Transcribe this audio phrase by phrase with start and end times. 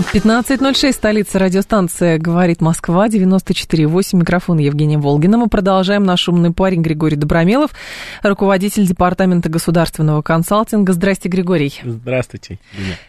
[0.00, 5.36] 15.06, столица радиостанция «Говорит Москва», 94.8, микрофон Евгения Волгина.
[5.36, 7.72] Мы продолжаем наш умный парень Григорий Добромелов,
[8.22, 10.94] руководитель Департамента государственного консалтинга.
[10.94, 11.78] Здрасте, Григорий.
[11.84, 12.58] Здравствуйте.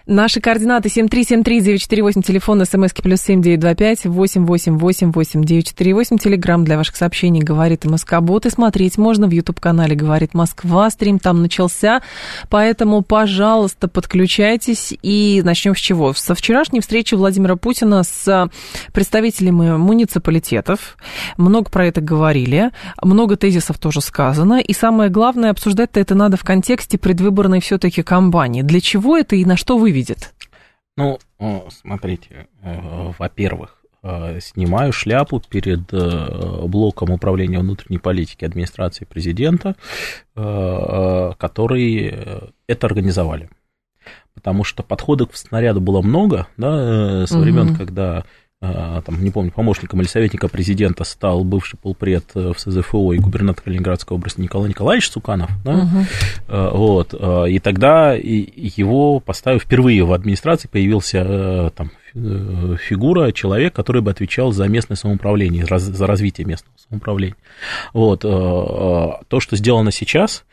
[0.06, 8.46] Наши координаты 7373948, телефон смски плюс 7925 8888948, телеграмм для ваших сообщений «Говорит МСК-бот».
[8.46, 10.90] И смотреть можно в YouTube-канале «Говорит Москва».
[10.90, 12.02] Стрим там начался,
[12.50, 14.94] поэтому, пожалуйста, подключайтесь.
[15.02, 16.14] И начнем с чего?
[16.14, 16.36] Со
[16.82, 18.50] вчерашней встречи Владимира Путина с
[18.94, 20.98] представителями муниципалитетов.
[21.38, 24.60] Много про это говорили, много тезисов тоже сказано.
[24.60, 28.64] И самое главное, обсуждать-то это надо в контексте предвыборной все-таки кампании.
[28.64, 30.34] Для чего это и на что выведет?
[30.98, 31.20] Ну,
[31.70, 32.48] смотрите,
[33.18, 33.78] во-первых,
[34.42, 39.76] снимаю шляпу перед блоком управления внутренней политики администрации президента,
[40.36, 43.50] которые это организовали
[44.42, 47.78] потому что подходов к снаряду было много, да, со времен, угу.
[47.78, 48.24] когда
[48.60, 54.16] там, не помню, помощником или советником президента стал бывший полпред в СЗФО и губернатор Калининградской
[54.16, 55.88] области Николай Николаевич Цуканов, да,
[56.48, 56.78] угу.
[56.78, 57.14] вот,
[57.48, 64.68] и тогда его поставив впервые в администрации, появился там фигура, человек, который бы отвечал за
[64.68, 67.38] местное самоуправление, за развитие местного самоуправления.
[67.94, 70.46] Вот, то, что сделано сейчас,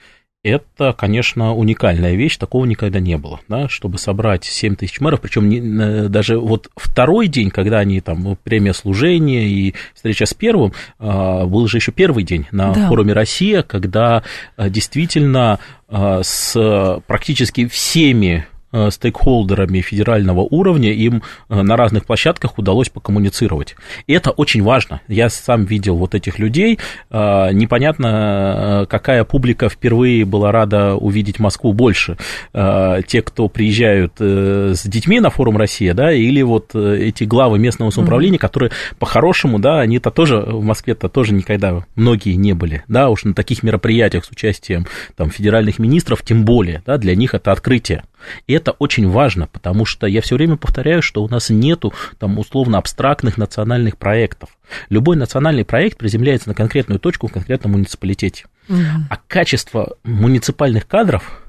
[0.44, 5.49] это, конечно, уникальная вещь, такого никогда не было, да, чтобы собрать 7 тысяч мэров, причем
[5.49, 11.44] не, даже вот второй день, когда они там премия служения и встреча с первым, а,
[11.44, 12.88] был же еще первый день на да.
[12.88, 14.22] форуме Россия, когда
[14.56, 18.57] а, действительно а, с практически всеми Э,
[18.90, 23.76] стейкхолдерами федерального уровня, им э, на разных площадках удалось покоммуницировать.
[24.06, 25.00] И это очень важно.
[25.08, 26.78] Я сам видел вот этих людей.
[27.10, 32.16] Э, непонятно, какая публика впервые была рада увидеть Москву больше.
[32.52, 38.36] Те, кто приезжают с детьми на форум «Россия», да, или вот эти главы местного самоуправления,
[38.36, 38.40] mm-hmm.
[38.40, 43.34] которые по-хорошему, да, они-то тоже в Москве-то тоже никогда многие не были, да, уж на
[43.34, 44.86] таких мероприятиях с участием
[45.16, 48.04] там федеральных министров, тем более, да, для них это открытие.
[48.46, 52.38] И это очень важно, потому что я все время повторяю, что у нас нету там
[52.38, 54.50] условно абстрактных национальных проектов.
[54.88, 58.46] Любой национальный проект приземляется на конкретную точку в конкретном муниципалитете.
[58.68, 58.78] Угу.
[59.10, 61.42] А качество муниципальных кадров,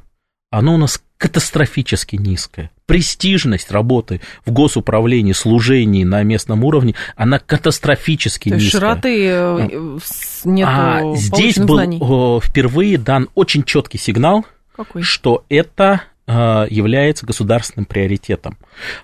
[0.51, 2.71] оно у нас катастрофически низкое.
[2.85, 8.79] Престижность работы в госуправлении, служении на местном уровне, она катастрофически То низкая.
[8.81, 9.99] широты э,
[10.45, 11.99] нету а здесь был знаний.
[12.41, 15.03] впервые дан очень четкий сигнал, Какой?
[15.03, 16.01] что это
[16.31, 18.57] является государственным приоритетом.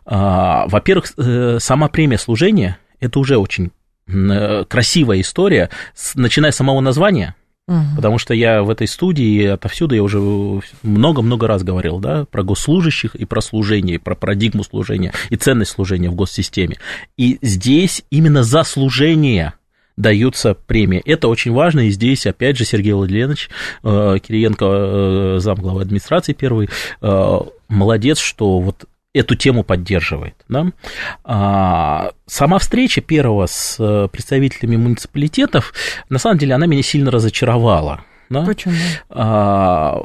[0.06, 3.72] Э, во-первых, э, сама премия служения– это уже очень
[4.68, 5.72] красивая история,
[6.13, 7.34] начиная с самого названия–
[7.68, 7.96] Угу.
[7.96, 10.19] Потому что я в этой студии отовсюду я уже
[10.84, 15.72] много-много раз говорил, да, про госслужащих и про служение, и про парадигму служения и ценность
[15.72, 16.78] служения в госсистеме.
[17.18, 19.53] И здесь именно за служение
[19.97, 21.01] даются премии.
[21.06, 23.50] Это очень важно, и здесь, опять же, Сергей Владимирович
[23.83, 26.69] э, Кириенко, э, замглавы администрации первый,
[27.01, 27.39] э,
[27.69, 30.35] молодец, что вот эту тему поддерживает.
[30.50, 30.67] Да?
[31.23, 35.73] А, сама встреча первого с представителями муниципалитетов,
[36.09, 38.03] на самом деле, она меня сильно разочаровала.
[38.30, 38.44] Да?
[38.44, 38.75] Почему?
[39.09, 40.00] А,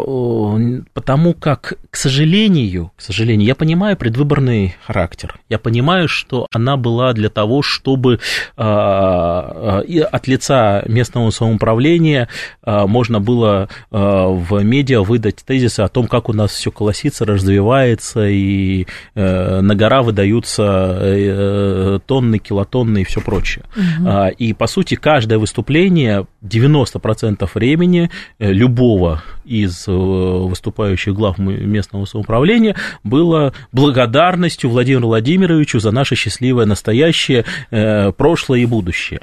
[0.92, 5.38] потому как, к сожалению, к сожалению, я понимаю предвыборный характер.
[5.48, 8.20] Я понимаю, что она была для того, чтобы
[8.56, 12.28] а, и от лица местного самоуправления
[12.62, 17.24] а, можно было а, в медиа выдать тезисы о том, как у нас все колосится,
[17.24, 23.64] развивается, и а, на гора выдаются а, тонны, килотонны и все прочее.
[23.76, 24.08] Угу.
[24.08, 32.76] А, и, по сути, каждое выступление 90% времени любого из э, выступающих глав местного самоуправления
[33.02, 39.20] было благодарностью Владимиру Владимировичу за наше счастливое настоящее, э, прошлое и будущее.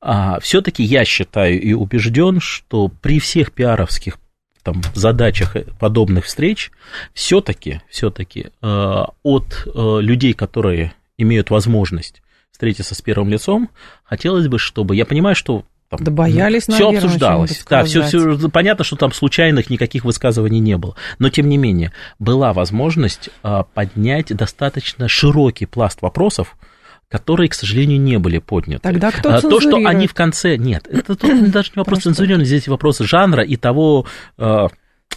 [0.00, 4.18] А все-таки я считаю и убежден, что при всех пиаровских
[4.62, 6.70] там, задачах подобных встреч
[7.14, 13.70] все-таки все-таки от людей, которые имеют возможность встретиться с первым лицом,
[14.04, 17.64] хотелось бы, чтобы я понимаю, что там, да боялись, все наверное, обсуждалось.
[17.68, 20.94] Да, все, все понятно, что там случайных никаких высказываний не было.
[21.18, 26.56] Но тем не менее была возможность а, поднять достаточно широкий пласт вопросов,
[27.08, 28.82] которые, к сожалению, не были подняты.
[28.82, 30.56] Тогда кто а, То, что они в конце...
[30.56, 34.06] Нет, это тут даже не вопрос цензурирования, здесь вопрос жанра и того,
[34.38, 34.68] а,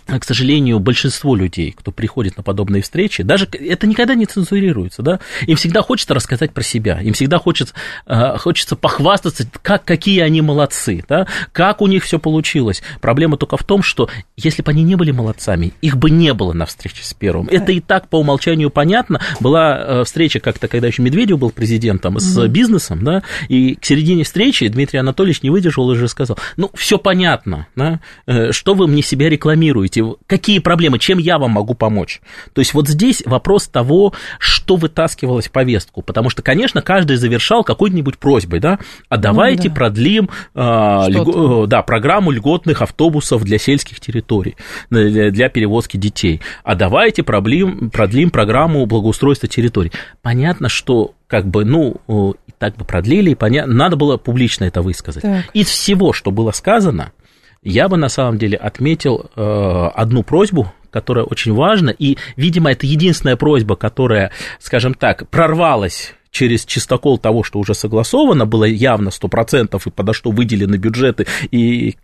[0.06, 5.20] к сожалению, большинство людей, кто приходит на подобные встречи, даже это никогда не цензурируется, да,
[5.48, 7.74] им всегда хочется рассказать про себя, им всегда хочется,
[8.06, 12.82] э, хочется похвастаться, как, какие они молодцы, да, как у них все получилось.
[13.02, 16.54] Проблема только в том, что если бы они не были молодцами, их бы не было
[16.54, 17.48] на встрече с первым.
[17.48, 19.22] Это и так по умолчанию понятно.
[19.40, 24.24] Была э, встреча как-то, когда еще Медведев был президентом, с бизнесом, да, и к середине
[24.24, 28.88] встречи Дмитрий Анатольевич не выдержал и уже сказал, ну, все понятно, да, э, что вы
[28.88, 32.22] мне себя рекламируете, спрашиваете, какие проблемы, чем я вам могу помочь.
[32.54, 36.02] То есть вот здесь вопрос того, что вытаскивалось в повестку.
[36.02, 38.80] Потому что, конечно, каждый завершал какой-нибудь просьбой, да,
[39.10, 39.76] а давайте ну, да.
[39.76, 44.56] продлим э, льго, да, программу льготных автобусов для сельских территорий,
[44.90, 46.42] для, для перевозки детей.
[46.64, 49.92] А давайте продлим, продлим программу благоустройства территорий.
[50.22, 55.24] Понятно, что как бы, ну, так бы продлили, и понятно, надо было публично это высказать.
[55.24, 55.46] Так.
[55.54, 57.12] Из всего, что было сказано,
[57.64, 62.86] я бы на самом деле отметил э, одну просьбу, которая очень важна, и, видимо, это
[62.86, 69.82] единственная просьба, которая, скажем так, прорвалась через чистокол того, что уже согласовано, было явно 100%,
[69.86, 71.96] и подо что выделены бюджеты, и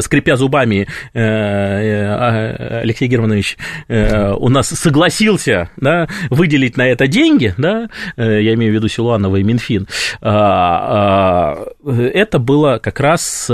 [0.00, 3.56] скрипя зубами, э, э, Алексей Германович
[3.88, 9.42] у нас согласился да, выделить на это деньги, да, я имею в виду Силуанова и
[9.42, 9.88] Минфин,
[10.20, 13.50] а, а, это было как раз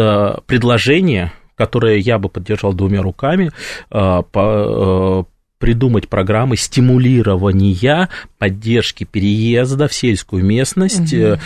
[0.46, 3.52] предложение которое я бы поддержал двумя руками,
[5.62, 11.38] придумать программы стимулирования поддержки переезда в сельскую местность угу.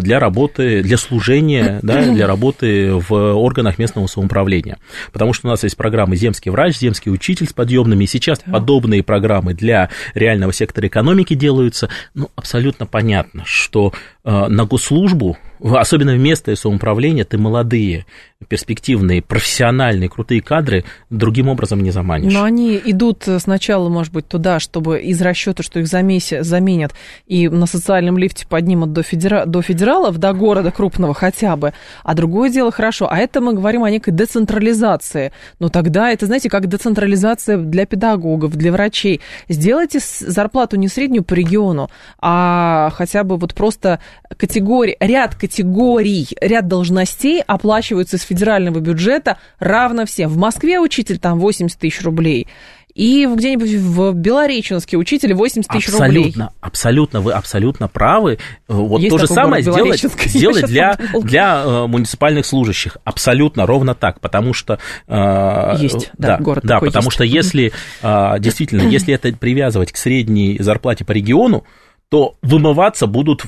[0.00, 4.78] для работы, для служения, да, для работы в органах местного самоуправления.
[5.12, 8.52] Потому что у нас есть программы «Земский врач», «Земский учитель» с подъемными, и сейчас да.
[8.52, 11.88] подобные программы для реального сектора экономики делаются.
[12.14, 13.92] Ну, абсолютно понятно, что
[14.24, 15.36] на госслужбу
[15.72, 18.06] особенно в местное самоуправление, ты молодые,
[18.48, 22.32] перспективные, профессиональные, крутые кадры другим образом не заманишь.
[22.32, 26.92] Но они идут сначала, может быть, туда, чтобы из расчета, что их заменят
[27.26, 29.46] и на социальном лифте поднимут до, федера...
[29.46, 31.72] до федералов, до города крупного хотя бы.
[32.02, 33.08] А другое дело хорошо.
[33.10, 35.32] А это мы говорим о некой децентрализации.
[35.58, 39.22] Но тогда это, знаете, как децентрализация для педагогов, для врачей.
[39.48, 41.88] Сделайте зарплату не среднюю по региону,
[42.18, 44.00] а хотя бы вот просто
[44.36, 50.30] категории, ряд категорий, ряд должностей оплачиваются из федерального бюджета равно всем.
[50.30, 52.48] В Москве учитель там 80 тысяч рублей,
[52.94, 56.22] и где-нибудь в Белореченске учитель 80 тысяч абсолютно, рублей.
[56.28, 58.38] Абсолютно, абсолютно, вы абсолютно правы.
[58.68, 62.96] Вот Есть то же самое сделать, сделать для, для э, муниципальных служащих.
[63.02, 64.78] Абсолютно ровно так, потому что...
[65.08, 67.14] Э, есть, да, да город Да, потому есть.
[67.14, 67.72] что если,
[68.02, 71.64] э, действительно, если это привязывать к средней зарплате по региону,
[72.10, 73.44] то вымываться будут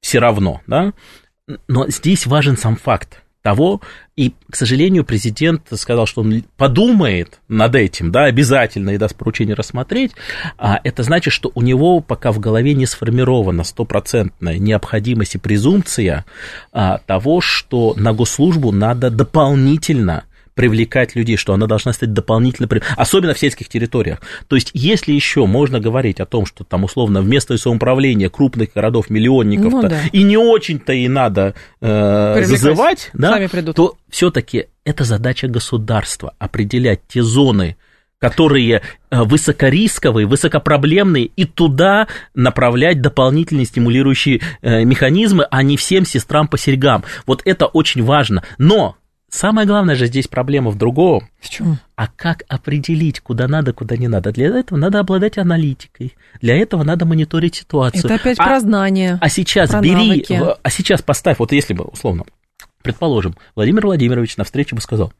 [0.00, 0.92] все равно, да,
[1.66, 3.80] но здесь важен сам факт того,
[4.16, 9.54] и, к сожалению, президент сказал, что он подумает над этим, да, обязательно и даст поручение
[9.54, 10.12] рассмотреть,
[10.58, 16.26] а это значит, что у него пока в голове не сформирована стопроцентная необходимость и презумпция
[16.72, 20.24] а, того, что на госслужбу надо дополнительно
[20.58, 24.20] привлекать людей, что она должна стать дополнительно, особенно в сельских территориях.
[24.48, 28.72] То есть, если еще можно говорить о том, что там условно в местное самоуправление крупных
[28.74, 30.00] городов миллионников ну, да.
[30.10, 33.38] и не очень-то и надо э, зазывать, да,
[33.72, 37.76] то все-таки это задача государства определять те зоны,
[38.18, 46.48] которые э, высокорисковые, высокопроблемные, и туда направлять дополнительные стимулирующие э, механизмы, а не всем сестрам
[46.48, 47.04] по серьгам.
[47.26, 48.42] Вот это очень важно.
[48.58, 48.96] Но
[49.30, 51.28] Самое главное же здесь проблема в другом.
[51.38, 51.78] В чем?
[51.96, 54.32] А как определить, куда надо, куда не надо?
[54.32, 56.14] Для этого надо обладать аналитикой.
[56.40, 58.04] Для этого надо мониторить ситуацию.
[58.04, 59.18] Это опять а, про знания.
[59.20, 60.40] А сейчас про бери, навыки.
[60.62, 62.24] а сейчас поставь, вот если бы, условно,
[62.82, 65.12] предположим, Владимир Владимирович на встрече бы сказал,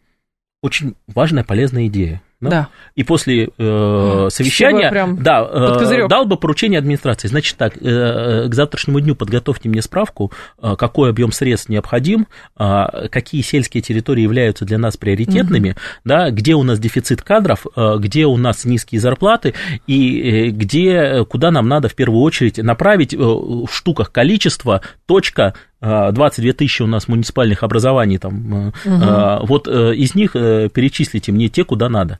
[0.62, 2.22] очень важная, полезная идея.
[2.40, 2.50] Да?
[2.50, 2.68] да.
[2.94, 7.26] И после э, совещания прям да, э, дал бы поручение администрации.
[7.26, 10.30] Значит так, э, э, к завтрашнему дню подготовьте мне справку,
[10.62, 15.78] э, какой объем средств необходим, э, какие сельские территории являются для нас приоритетными, угу.
[16.04, 19.54] да, где у нас дефицит кадров, э, где у нас низкие зарплаты
[19.88, 25.54] и э, где, куда нам надо в первую очередь направить э, в штуках количество, точка,
[25.80, 29.46] 22 тысячи у нас муниципальных образований, там, угу.
[29.46, 32.18] вот из них перечислите мне те, куда надо.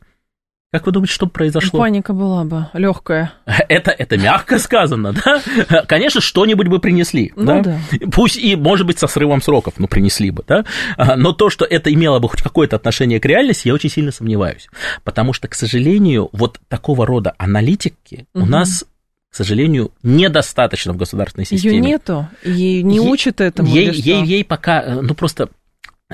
[0.71, 1.81] Как вы думаете, что произошло?
[1.81, 3.33] Паника была бы легкая.
[3.47, 5.41] Это, это мягко сказано, да?
[5.87, 7.63] Конечно, что-нибудь бы принесли, Ну да?
[7.63, 7.79] да.
[8.13, 10.67] Пусть и, может быть, со срывом сроков, но принесли бы, да?
[10.99, 14.13] А, Но то, что это имело бы хоть какое-то отношение к реальности, я очень сильно
[14.13, 14.69] сомневаюсь.
[15.05, 18.51] Потому что, к сожалению, вот такого рода аналитики у Мгм.
[18.51, 18.85] нас,
[19.31, 21.77] к сожалению, недостаточно в государственной системе.
[21.77, 23.69] Ее нету, ей не Е- учат этому.
[23.69, 25.51] Ей, ей, ей пока, э, ну просто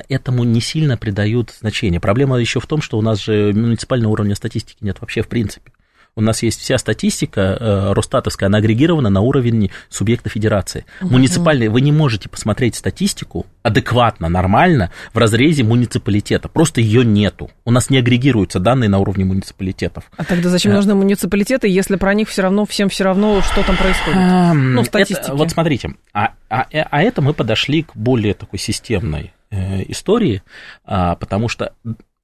[0.09, 2.01] этому не сильно придают значение.
[2.01, 5.71] Проблема еще в том, что у нас же муниципального уровня статистики нет вообще в принципе.
[6.17, 10.85] У нас есть вся статистика э, Росстатовская, она агрегирована на уровне субъекта федерации.
[11.01, 16.47] Муниципальные, вы не можете посмотреть статистику адекватно, нормально в разрезе муниципалитета.
[16.47, 17.51] Просто ее нету.
[17.65, 20.05] У нас не агрегируются данные на уровне муниципалитетов.
[20.15, 20.77] А тогда зачем Да.
[20.77, 24.17] нужны муниципалитеты, если про них все равно всем все равно, что там происходит?
[24.17, 25.31] Ам, Ну, статистики.
[25.31, 30.43] вот смотрите, а, а, а это мы подошли к более такой системной э, истории,
[30.85, 31.73] а, потому что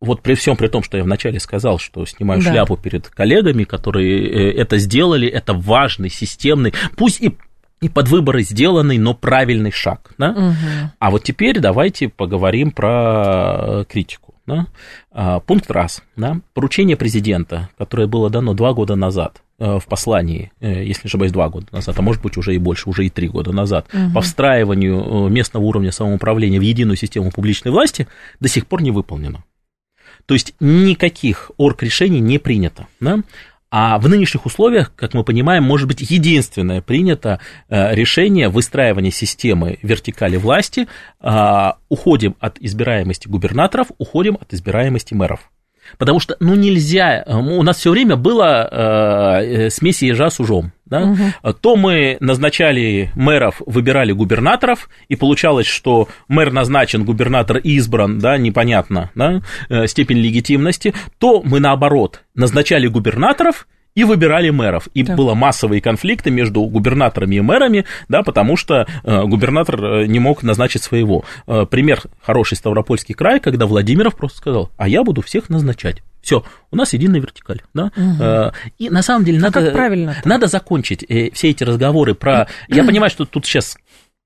[0.01, 2.51] вот при всем при том, что я вначале сказал, что снимаю Да.
[2.51, 7.38] шляпу перед коллегами, которые э, это сделали, это важный, системный, пусть и,
[7.81, 10.12] и под выборы сделанный, но правильный шаг.
[10.17, 10.31] Да?
[10.31, 10.91] Мгм.
[10.98, 14.34] А вот теперь давайте поговорим про э, критику.
[14.48, 14.65] Да?
[15.12, 16.01] А, Пункт раз.
[16.15, 16.41] Да?
[16.55, 21.48] Поручение президента, которое было дано два года назад э, в послании, если не ошибаюсь, два
[21.50, 25.29] года назад, а может быть уже и больше, уже и три года назад, по встраиванию
[25.29, 28.08] местного уровня самоуправления в единую систему публичной власти,
[28.39, 29.43] до сих пор не выполнено.
[30.31, 32.88] То есть никаких орг-решений не принято.
[33.01, 33.19] Да?
[33.69, 39.77] А в нынешних условиях, как мы понимаем, может быть единственное принято э, решение выстраивания системы
[39.81, 40.88] вертикали власти.
[41.19, 45.50] а, Уходим от избираемости губернаторов, уходим от избираемости мэров.
[45.98, 50.71] Потому что, ну, нельзя, у нас все время было э, э, смеси ежа с ужом.
[50.86, 51.15] Да?
[51.62, 59.10] То мы назначали мэров, выбирали губернаторов, и получалось, что мэр назначен, губернатор избран, да, непонятно,
[59.15, 64.88] да, э, степень легитимности, то мы наоборот назначали губернаторов, и выбирали мэров.
[64.93, 65.17] И Так.
[65.17, 70.43] было массовые конфликты между губернаторами и мэрами, да, потому что э, губернатор э, не мог
[70.43, 71.25] назначить своего.
[71.48, 76.03] Э, пример хороший Ставропольский край, когда Владимиров просто сказал, а я буду всех назначать.
[76.21, 77.62] Все, у нас единая вертикаль.
[77.74, 77.91] Да?
[77.98, 80.27] Э, и на самом деле А надо, правильно-то?
[80.27, 82.48] надо закончить э, все эти разговоры про...
[82.67, 83.77] Я понимаю, что тут сейчас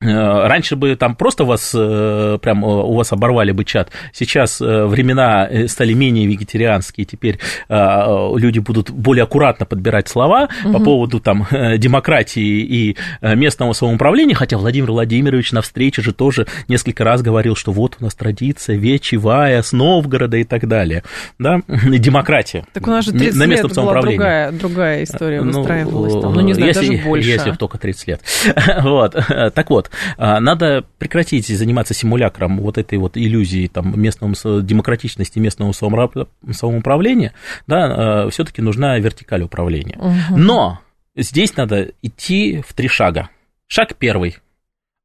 [0.01, 3.91] Раньше бы там просто вас, э, прям э, у вас оборвали бы чат.
[4.11, 10.49] Сейчас э, времена э, стали менее вегетарианские, теперь э, люди будут более аккуратно подбирать слова
[10.65, 16.13] по поводу там э, демократии и э, местного самоуправления, хотя Владимир Владимирович на встрече же
[16.13, 21.03] тоже несколько раз говорил, что вот у нас традиция вечевая с Новгорода и так далее.
[21.39, 21.61] Да?
[21.67, 22.65] Демократия.
[22.73, 26.21] Так у нас же м- 30 на лет местном была другая, другая история Ну, выстраивалась
[26.21, 26.33] там.
[26.33, 27.29] Ну, не знаю, если, даже больше.
[27.29, 28.21] Если только 30 лет.
[28.81, 29.15] вот.
[29.53, 29.84] Так вот,
[30.17, 37.33] а, надо прекратить заниматься симулякром вот этой вот иллюзии там, местного, демократичности местного самоуправления.
[37.67, 39.97] Да, все-таки нужна вертикаль управления.
[40.29, 40.79] Но
[41.15, 43.29] здесь надо идти в три шага.
[43.67, 44.37] Шаг первый.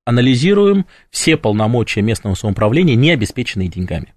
[0.04, 4.14] Анализируем все полномочия местного самоуправления, не обеспеченные деньгами.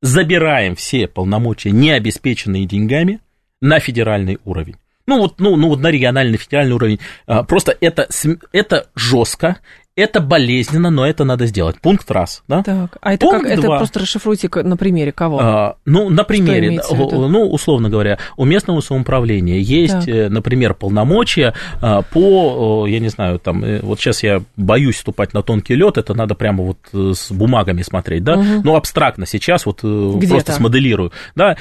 [0.00, 3.20] Забираем все полномочия, не обеспеченные деньгами,
[3.60, 4.76] на федеральный уровень.
[5.06, 7.00] Ну вот, ну, ну вот на региональный, федеральный уровень.
[7.26, 8.08] А, Просто это,
[8.52, 9.58] это жестко,
[9.94, 11.78] это болезненно, но это надо сделать.
[11.80, 12.62] Пункт раз, да?
[12.62, 13.52] Так, а это Пункт как?
[13.52, 13.76] Это два.
[13.78, 15.38] просто расшифруйте на примере кого?
[15.40, 20.08] А, ну, на примере, ну, условно говоря, у местного самоуправления есть, Так.
[20.08, 25.34] э, например, полномочия а, по, я не знаю, там, э, вот сейчас я боюсь вступать
[25.34, 28.62] на тонкий лед, это надо прямо вот э, с бумагами смотреть, да, Мгм.
[28.64, 30.28] ну, абстрактно сейчас вот Где-то.
[30.28, 31.56] просто смоделирую, да,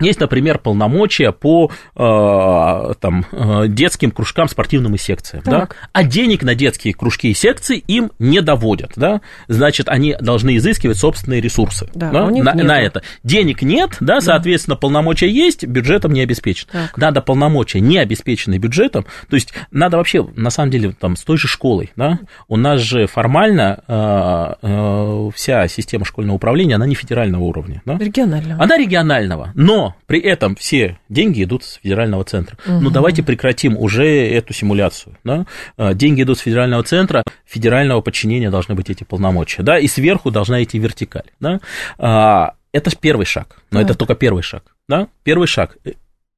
[0.00, 5.60] есть, например, полномочия по э, там, э, детским кружкам, спортивным и секциям, да?
[5.60, 5.76] Так.
[5.92, 9.22] а денег на детские кружки и секции им не доводят, да?
[9.48, 12.66] значит, они должны изыскивать собственные ресурсы Да, а них на, нету.
[12.66, 13.02] на это.
[13.24, 16.68] Денег нет, да, соответственно, полномочия есть, бюджетом не обеспечен.
[16.70, 16.98] Так.
[16.98, 21.38] Надо полномочия не обеспеченные бюджетом, то есть надо вообще, на самом деле, там, с той
[21.38, 26.94] же школой, да, у нас же формально э, э, вся система школьного управления, она не
[26.94, 27.96] федерального уровня, да?
[27.96, 28.62] Регионального.
[28.62, 32.56] Она регионального, но при этом все деньги идут с федерального центра.
[32.66, 35.16] Ну, давайте прекратим уже эту симуляцию.
[35.24, 35.46] Да?
[35.76, 40.30] А, Деньги идут с федерального центра, федерального подчинения должны быть эти полномочия, да, и сверху
[40.30, 41.30] должна идти вертикаль.
[41.40, 41.60] Да?
[41.98, 44.76] А, Это первый шаг, но это только первый шаг.
[44.88, 45.08] Да?
[45.22, 45.76] Первый шаг.
[45.84, 45.92] э,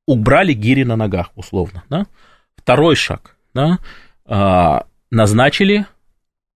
[0.06, 1.82] Убрали гири на ногах, условно.
[1.90, 2.06] Да?
[2.56, 3.36] Второй шаг.
[3.54, 3.78] Да?
[4.24, 5.86] А, Назначили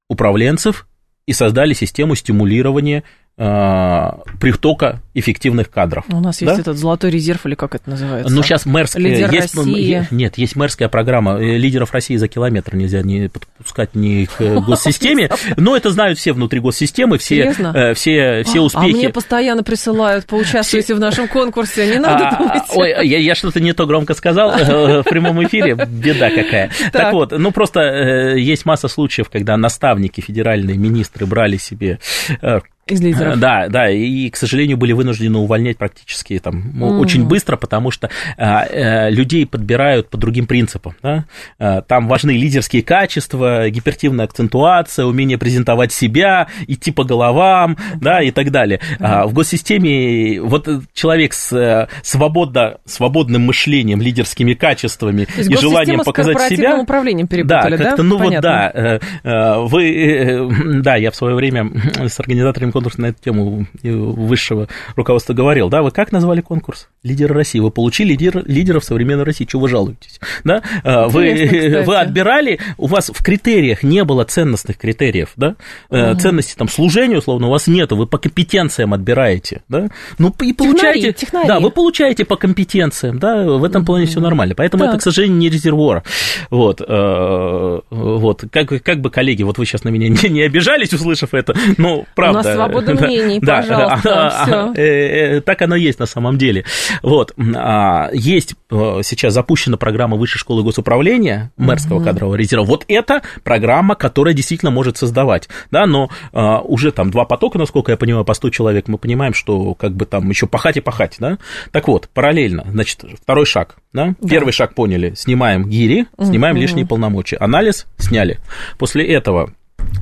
[0.09, 0.87] управленцев
[1.27, 3.03] и создали систему стимулирования
[3.37, 6.05] притока эффективных кадров.
[6.09, 6.51] У нас да?
[6.51, 8.33] есть этот золотой резерв, или как это называется?
[8.33, 9.03] Ну, сейчас мэрская...
[9.03, 10.07] Лидер есть, России.
[10.11, 11.39] Нет, есть мэрская программа.
[11.39, 15.31] Э, Лидеров России за километр нельзя не подпускать ни к э, госсистеме.
[15.57, 18.95] Но это знают все внутри госсистемы, все, э, все, все А успехи.
[18.95, 22.63] мне постоянно присылают, поучаствуйте в нашем конкурсе, не надо А, думать.
[22.75, 26.71] Ой, я, что-то не то громко сказал э, в прямом эфире, беда какая.
[26.93, 31.99] Так, вот, ну просто э, есть масса случаев, когда наставники, федеральные министры брали себе
[32.41, 33.39] э, Из лидеров.
[33.39, 38.11] Да, да, и, к сожалению, были вынуждены увольнять практически там ну, очень быстро, потому что
[38.37, 40.97] а, э, людей подбирают по другим принципам.
[41.01, 41.25] Да?
[41.61, 48.33] А, Там важны лидерские качества, гипертивная акцентуация, умение презентовать себя, идти по головам, да, и
[48.33, 48.81] так далее.
[48.99, 56.03] А В госсистеме вот человек с э, свободно, свободным мышлением, лидерскими качествами и желанием госсистема
[56.03, 56.83] с показать корпоративным себя.
[56.83, 57.85] управлением Да, перепутали, да?
[57.85, 58.51] как-то, ну вот Понятно.
[58.51, 60.49] да, э, э, вы, э,
[60.83, 61.71] да, я в свое время
[62.09, 66.89] с организаторами конкурса на эту тему высшего руководства говорил, да, вы как назвали конкурс?
[67.03, 67.59] Лидеры России.
[67.59, 70.21] Вы получили лидер, лидеров современной России, чего вы жалуетесь?
[70.45, 70.63] Да?
[70.85, 71.85] Э, Вы, кстати.
[71.85, 75.57] вы отбирали, у вас в критериях не было ценностных критериев, да,
[75.91, 79.89] Э, ценности там служения, условно, у вас нету, вы по компетенциям отбираете, да,
[80.19, 81.47] ну и получаете, технари.
[81.47, 84.91] да, вы получаете по компетенциям, да, в этом плане все нормально, поэтому Так.
[84.91, 86.03] это, к сожалению, не резервуар,
[86.51, 90.93] вот, э, вот, как, как бы, коллеги, вот вы сейчас на меня не, не обижались,
[90.93, 92.43] услышав это, ну, правда.
[92.43, 96.65] нас свобода да, мнений, да, пожалуйста, а, э, э, так оно есть на самом деле,
[97.03, 103.23] вот, а, есть э, сейчас запущена программа Высшей школы госуправления мэрского кадрового резерва, вот это
[103.45, 108.25] программа, которая действительно может создавать, да, но а, уже там два потока, насколько я понимаю,
[108.25, 111.39] по 100 человек, мы понимаем, что как бы там еще пахать и пахать, да,
[111.71, 117.37] так вот, параллельно, значит, второй шаг, да, первый шаг поняли, снимаем гири, снимаем лишние полномочия,
[117.37, 118.39] анализ сняли,
[118.79, 119.53] после этого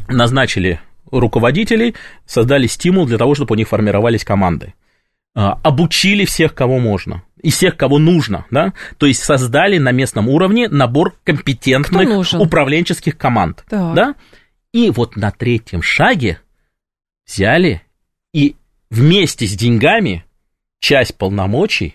[0.09, 1.95] назначили руководителей,
[2.26, 4.75] создали стимул для того, чтобы у них формировались команды.
[5.35, 10.28] А, обучили всех, кого можно, и всех, кого нужно, да, то есть создали на местном
[10.28, 13.95] уровне набор компетентных управленческих команд, Так.
[13.95, 14.14] да,
[14.73, 16.40] и вот на третьем шаге
[17.26, 17.83] взяли
[18.33, 18.57] и
[18.90, 20.25] вместе с деньгами
[20.80, 21.95] часть полномочий,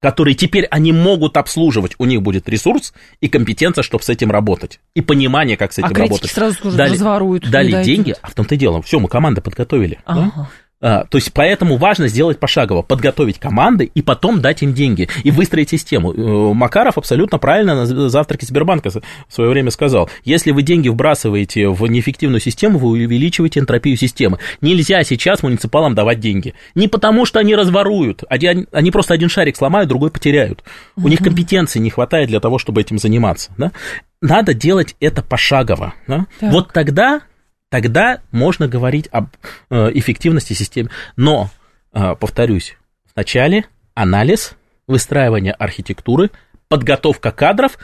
[0.00, 4.80] которые теперь они могут обслуживать, у них будет ресурс и компетенция, чтобы с этим работать,
[4.94, 6.30] и понимание, как с этим А работать.
[6.30, 7.50] сразу скажут, Дали- разворуют.
[7.50, 9.98] Дали деньги, а в том-то и дело, все, мы команды подготовили.
[10.06, 10.12] да?
[10.12, 10.32] Ага.
[10.36, 10.48] А,
[10.80, 15.70] То есть поэтому важно сделать пошагово, подготовить команды и потом дать им деньги и выстроить
[15.70, 16.12] систему.
[16.12, 19.00] Э, Макаров абсолютно правильно на завтраке Сбербанка в
[19.32, 20.10] свое время сказал.
[20.24, 24.38] Если вы деньги вбрасываете в неэффективную систему, вы увеличиваете энтропию системы.
[24.60, 26.54] Нельзя сейчас муниципалам давать деньги.
[26.74, 30.62] Не потому, что они разворуют, они, они просто один шарик сломают, другой потеряют.
[30.96, 33.50] У них компетенции не хватает для того, чтобы этим заниматься.
[33.56, 33.72] Да?
[34.20, 35.94] Надо делать это пошагово.
[36.06, 36.26] Да?
[36.38, 36.52] Так.
[36.52, 37.22] Вот тогда
[37.70, 39.28] тогда можно говорить об
[39.70, 40.90] э, эффективности системы.
[41.16, 41.50] Но,
[41.92, 42.76] э, повторюсь,
[43.14, 44.52] вначале анализ,
[44.86, 46.30] выстраивание архитектуры,
[46.68, 47.78] подготовка кадров,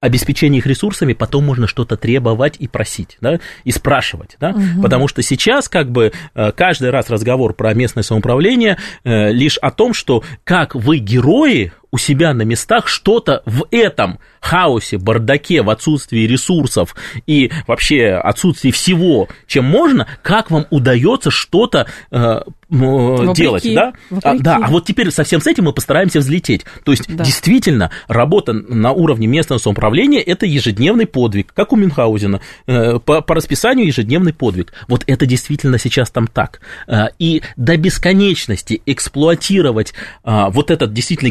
[0.00, 5.20] обеспечение их ресурсами, потом можно что-то требовать и просить, да, и спрашивать, да, потому что
[5.20, 10.74] сейчас как бы э, каждый раз разговор про местное самоуправление лишь о том, что как
[10.74, 16.94] вы герои у себя на местах что-то в этом хаосе, бардаке, в отсутствии ресурсов
[17.26, 23.92] и вообще отсутствии всего, чем можно, как вам удается что-то э, м, делать, да?
[24.10, 24.42] А, вопреки.
[24.42, 26.64] да, а вот теперь совсем с этим мы постараемся взлететь.
[26.84, 27.24] То есть, Да.
[27.24, 33.34] действительно, работа на уровне местного самоуправления– это ежедневный подвиг, как у Мюнхгаузена, э, по, по
[33.34, 34.72] расписанию ежедневный подвиг.
[34.88, 36.60] Вот это действительно сейчас там так.
[36.86, 39.92] Э, И до бесконечности эксплуатировать
[40.24, 41.30] а, вот этот действительно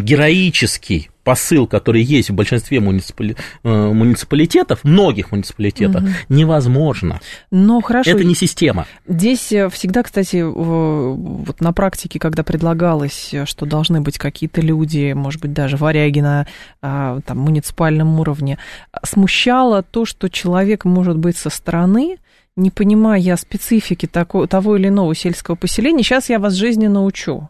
[0.50, 7.20] героический посыл, который есть в большинстве муниципали- э, муниципалитетов, многих муниципалитетов, невозможно.
[7.52, 8.88] Но хорошо, Это не система.
[9.08, 15.14] Здесь э, всегда, кстати, э, вот на практике, когда предлагалось, что должны быть какие-то люди,
[15.14, 16.48] может быть, даже варяги на
[16.82, 18.58] а, там, муниципальном уровне,
[19.04, 22.18] смущало то, что человек может быть со стороны,
[22.56, 26.04] не понимая специфики тако- того или иного сельского поселения.
[26.04, 27.50] Сейчас я вас жизни научу.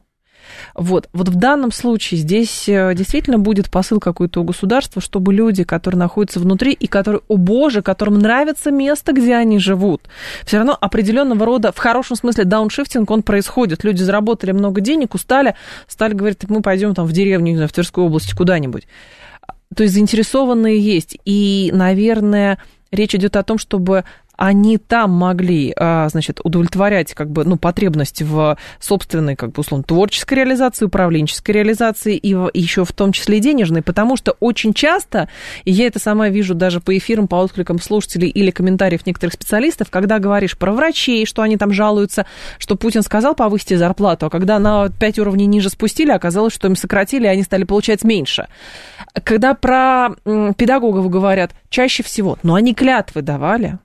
[0.75, 5.63] Вот, вот в данном случае здесь э, действительно будет посыл какой-то у государства, чтобы люди,
[5.63, 10.03] которые находятся внутри и которые, о боже, которым нравится место, где они живут,
[10.45, 13.83] все равно определенного рода, в хорошем смысле, дауншифтинг, он происходит.
[13.83, 15.55] Люди заработали много денег, устали,
[15.87, 18.87] стали говорить, мы пойдем там в деревню, не знаю, в Тверской области, куда-нибудь.
[19.75, 21.17] То есть заинтересованные есть.
[21.25, 22.57] И, наверное,
[22.91, 24.03] речь идет о том, чтобы
[24.41, 29.83] они там могли, а, значит, удовлетворять как бы, ну, потребность в собственной, как бы, условно,
[29.83, 35.27] творческой реализации, управленческой реализации и еще в том числе и денежной, потому что очень часто,
[35.65, 39.89] и я это сама вижу даже по эфирам, по откликам слушателей или комментариев некоторых специалистов,
[39.89, 42.25] когда говоришь про врачей, что они там жалуются,
[42.59, 46.77] что Путин сказал повысить зарплату, а когда на 5 уровней ниже спустили, оказалось, что им
[46.77, 48.47] сократили, и они стали получать меньше.
[49.25, 50.11] Когда про
[50.55, 53.79] педагогов говорят, чаще всего, но они клятвы давали,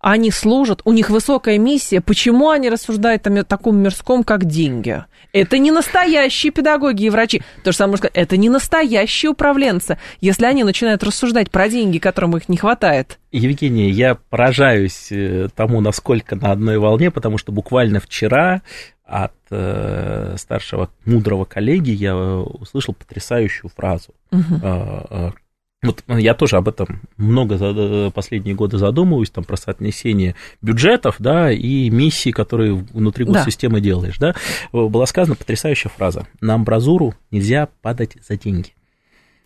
[0.00, 2.00] они служат, у них высокая миссия.
[2.00, 5.04] Почему они рассуждают о таком мирском, как деньги?
[5.32, 7.42] Это не настоящие педагоги и врачи.
[7.62, 11.98] То же самое можно сказать, это не настоящие управленцы, если они начинают рассуждать про деньги,
[11.98, 13.18] которым их не хватает.
[13.30, 18.62] Евгений, я поражаюсь э, тому, насколько на одной волне, потому что буквально вчера
[19.04, 24.14] от э, старшего мудрого коллеги я услышал потрясающую фразу.
[24.32, 25.34] Угу.
[25.82, 31.50] Вот я тоже об этом много за последние годы задумываюсь, там, про соотнесение бюджетов, да,
[31.50, 33.84] и миссий, которые внутри госсистемы да.
[33.84, 34.34] делаешь, да.
[34.72, 36.26] Была сказана потрясающая фраза.
[36.42, 38.74] На амбразуру нельзя падать за деньги.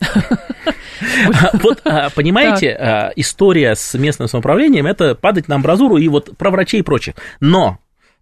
[1.55, 6.51] Вот, а, понимаете, а, история с местным самоуправлением– это падать на амбразуру и вот про
[6.51, 7.15] врачей и прочих.
[7.41, 7.79] Но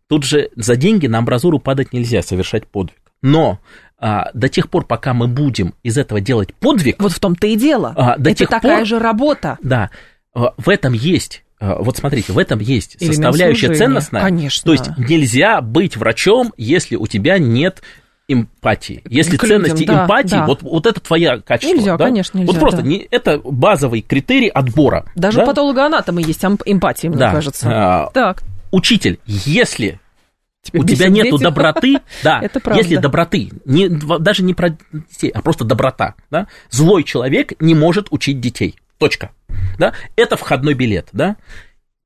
[0.09, 2.97] тут же за деньги на амбразуру падать нельзя, совершать подвиг.
[3.23, 3.61] Но
[4.03, 7.01] а, до тех пор, пока мы будем из этого делать подвиг...
[7.01, 7.95] Вот в том-то и дело.
[7.97, 9.59] А, до Это тех такая пор, же работа.
[9.63, 9.91] Да,
[10.35, 13.87] а, в этом есть а, вот смотрите, в этом есть Элемент составляющая служения.
[13.87, 14.23] ценностная.
[14.23, 14.65] Конечно.
[14.65, 17.83] То есть нельзя быть врачом, если у тебя нет
[18.27, 19.03] эмпатии.
[19.09, 20.47] Если К ценности людям, да, эмпатии, да.
[20.47, 21.77] Вот, вот это твоя качество.
[21.77, 22.05] Нельзя, да?
[22.05, 22.53] конечно, нельзя.
[22.53, 22.89] Вот просто да.
[22.89, 25.07] не, это базовый критерий отбора.
[25.15, 25.45] Даже да?
[25.45, 27.31] у патологоанатома есть эмпатия, мне да.
[27.31, 27.69] кажется.
[27.71, 28.43] А, так.
[28.73, 30.01] Учитель, если
[30.63, 31.43] Тебя у тебя нету дети?
[31.43, 32.81] доброты, да, это правда.
[32.81, 38.09] если доброты, не, даже не про детей, а просто доброта, да, злой человек не может
[38.11, 39.33] учить детей, точка,
[39.77, 41.37] да, это входной билет, да,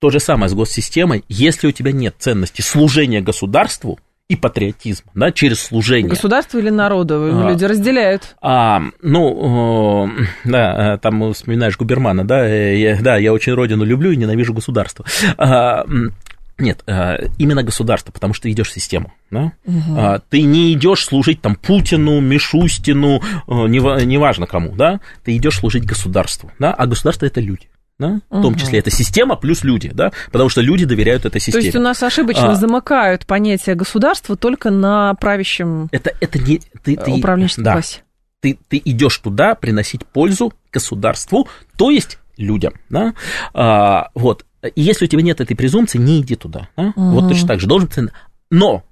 [0.00, 5.30] то же самое с госсистемой, если у тебя нет ценности служения государству, и патриотизм, да,
[5.30, 6.08] через служение.
[6.08, 7.14] Государство или народу?
[7.14, 8.34] А, люди разделяют.
[8.42, 14.10] А, ну, э, да, там вспоминаешь Губермана, да, э, я, да, я очень родину люблю
[14.10, 15.04] и ненавижу государство.
[15.38, 15.84] А,
[16.58, 19.12] нет, э, именно государство, потому что идешь в систему.
[19.30, 19.52] Да?
[19.66, 20.22] Угу.
[20.30, 25.00] Ты не идешь служить там Путину, Мишустину, э, неважно кому, да?
[25.24, 26.72] Ты идешь служить государству, да?
[26.72, 27.68] А государство это люди.
[27.98, 28.20] Да?
[28.28, 31.62] В том числе это система плюс люди, да, потому что люди доверяют этой системе.
[31.62, 36.60] То есть у нас ошибочно а, замыкают понятие государства только на правящем это, это не,
[36.82, 38.02] ты, ты, управленческом да, классе.
[38.40, 43.14] Ты, ты идешь туда приносить пользу государству, то есть людям, да,
[43.54, 46.68] а, вот, и если у тебя нет этой презумпции, не иди туда.
[46.76, 46.88] А?
[46.88, 47.10] Угу.
[47.10, 48.10] Вот точно так же должен...
[48.50, 48.84] Но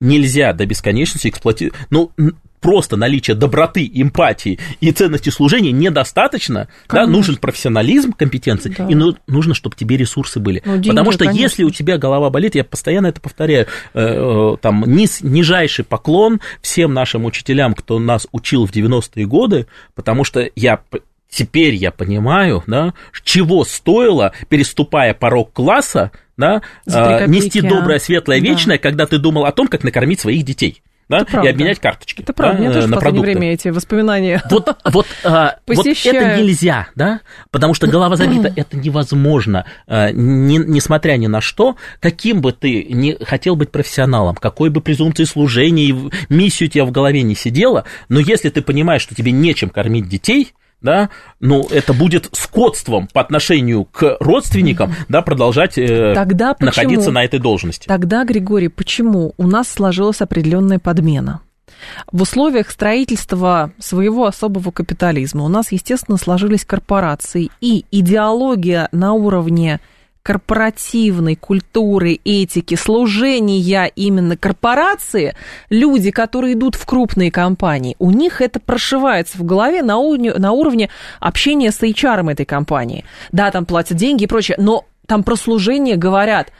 [0.00, 1.78] нельзя до бесконечности эксплуатировать...
[1.90, 2.12] Ну,
[2.60, 8.88] просто наличие доброты, эмпатии и ценности служения недостаточно, да, нужен профессионализм, компетенции, да.
[8.88, 10.62] и ну, нужно, чтобы тебе ресурсы были.
[10.64, 11.40] Ну, деньги, Потому что конечно.
[11.40, 16.40] если у тебя голова болит, я постоянно это повторяю, э, э, там низ, нижайший поклон
[16.60, 20.80] всем нашим учителям, кто нас учил в 90-е годы, потому что я
[21.28, 28.76] теперь я понимаю, да, чего стоило, переступая порог класса, да, а, нести доброе, светлое, вечное,
[28.76, 28.82] да.
[28.82, 32.22] когда ты думал о том, как накормить своих детей да, и обменять карточки.
[32.22, 33.38] Это правда, да, мне тоже на в последнее продукты.
[33.38, 38.76] время эти воспоминания Вот, вот, а, вот это нельзя, да, потому что голова забита, это
[38.76, 44.70] невозможно, а, не, несмотря ни на что, каким бы ты не хотел быть профессионалом, какой
[44.70, 49.02] бы презумпции служения и миссию у тебя в голове не сидела, но если ты понимаешь,
[49.02, 51.10] что тебе нечем кормить детей, да,
[51.40, 57.40] ну, это будет скотством по отношению к родственникам, да, продолжать э, Тогда находиться на этой
[57.40, 57.86] должности.
[57.88, 61.40] Тогда, Григорий, почему у нас сложилась определенная подмена?
[62.10, 69.80] В условиях строительства своего особого капитализма у нас, естественно, сложились корпорации, и идеология на уровне
[70.28, 75.34] корпоративной культуры, этики, служения именно корпорации,
[75.70, 80.52] люди, которые идут в крупные компании, у них это прошивается в голове на, уровне, на
[80.52, 83.06] уровне общения с HR этой компании.
[83.32, 86.52] Да, там платят деньги и прочее, но там про служение говорят.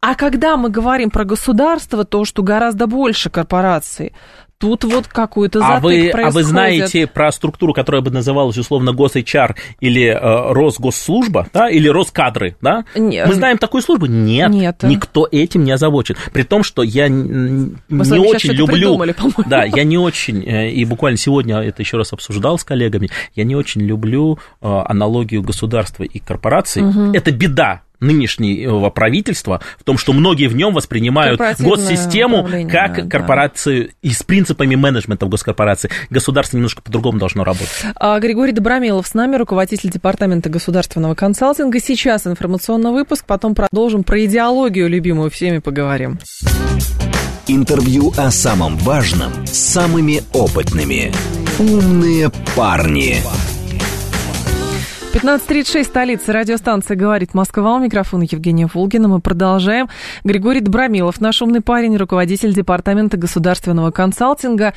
[0.00, 4.12] А когда мы говорим про государство, то, что гораздо больше корпораций,
[4.62, 6.24] тут вот какой-то затык а вы, происходит.
[6.24, 11.88] А вы знаете про структуру, которая бы называлась условно гос-HR или э, Росгосслужба, да, или
[11.88, 12.84] Роскадры, да?
[12.94, 13.26] Нет.
[13.26, 14.06] Мы знаем такую службу?
[14.06, 14.84] Нет, Нет.
[14.84, 16.14] Никто этим не озабочен.
[16.32, 19.02] При том, что я не очень люблю...
[19.46, 23.42] Да, я не очень, э, и буквально сегодня это еще раз обсуждал с коллегами, я
[23.42, 26.84] не очень люблю э, аналогию государства и корпораций.
[26.84, 27.14] Угу.
[27.14, 33.92] Это беда нынешнего правительства в том, что многие в нем воспринимают госсистему как корпорацию да.
[34.02, 35.90] и с принципами менеджмента в госкорпорации.
[36.10, 37.68] Государство немножко по-другому должно работать.
[37.96, 41.80] А, Григорий Добромилов с нами, руководитель Департамента государственного консалтинга.
[41.80, 46.18] Сейчас информационный выпуск, потом продолжим про идеологию любимую всеми поговорим.
[47.48, 51.12] Интервью о самом важном с самыми опытными.
[51.58, 53.16] Умные парни.
[55.12, 57.76] 15.36, столица, радиостанция «Говорит Москва».
[57.76, 59.08] У микрофона Евгения Волгина.
[59.08, 59.90] Мы продолжаем.
[60.24, 64.72] Григорий Добромилов, наш умный парень, руководитель Департамента государственного консалтинга.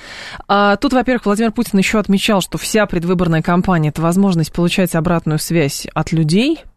[0.49, 5.39] А, тут, во-первых, Владимир Путин еще отмечал, что вся предвыборная кампания– это возможность получать обратную
[5.39, 6.59] связь от людей–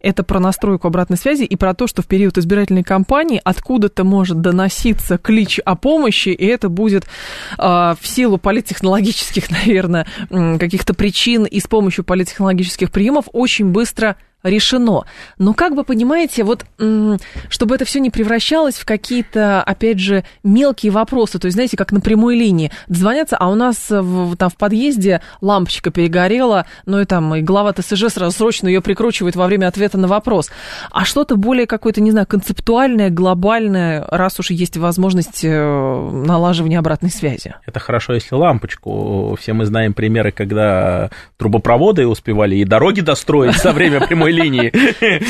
[0.00, 4.40] это про настройку обратной связи и про то, что в период избирательной кампании откуда-то может
[4.40, 11.60] доноситься клич о помощи, и это будет э, в силу политтехнологических, наверное, каких-то причин и
[11.60, 15.04] с помощью политтехнологических приемов очень быстро решено.
[15.38, 16.64] Но как бы понимаете, вот
[17.48, 21.92] чтобы это все не превращалось в какие-то, опять же, мелкие вопросы, то есть, знаете, как
[21.92, 22.70] на прямой линии.
[22.88, 27.72] Звонятся, а у нас в, там в подъезде лампочка перегорела, ну и там и глава
[27.72, 30.50] ТСЖ сразу срочно ее прикручивает во время ответа на вопрос.
[30.90, 37.10] А что-то более какое-то, не знаю, концептуальное, глобальное, раз уж есть возможность э, налаживания обратной
[37.10, 37.54] связи.
[37.66, 39.36] Это хорошо, если лампочку.
[39.40, 44.72] Все мы знаем примеры, когда трубопроводы успевали и дороги достроить за время прямой линии.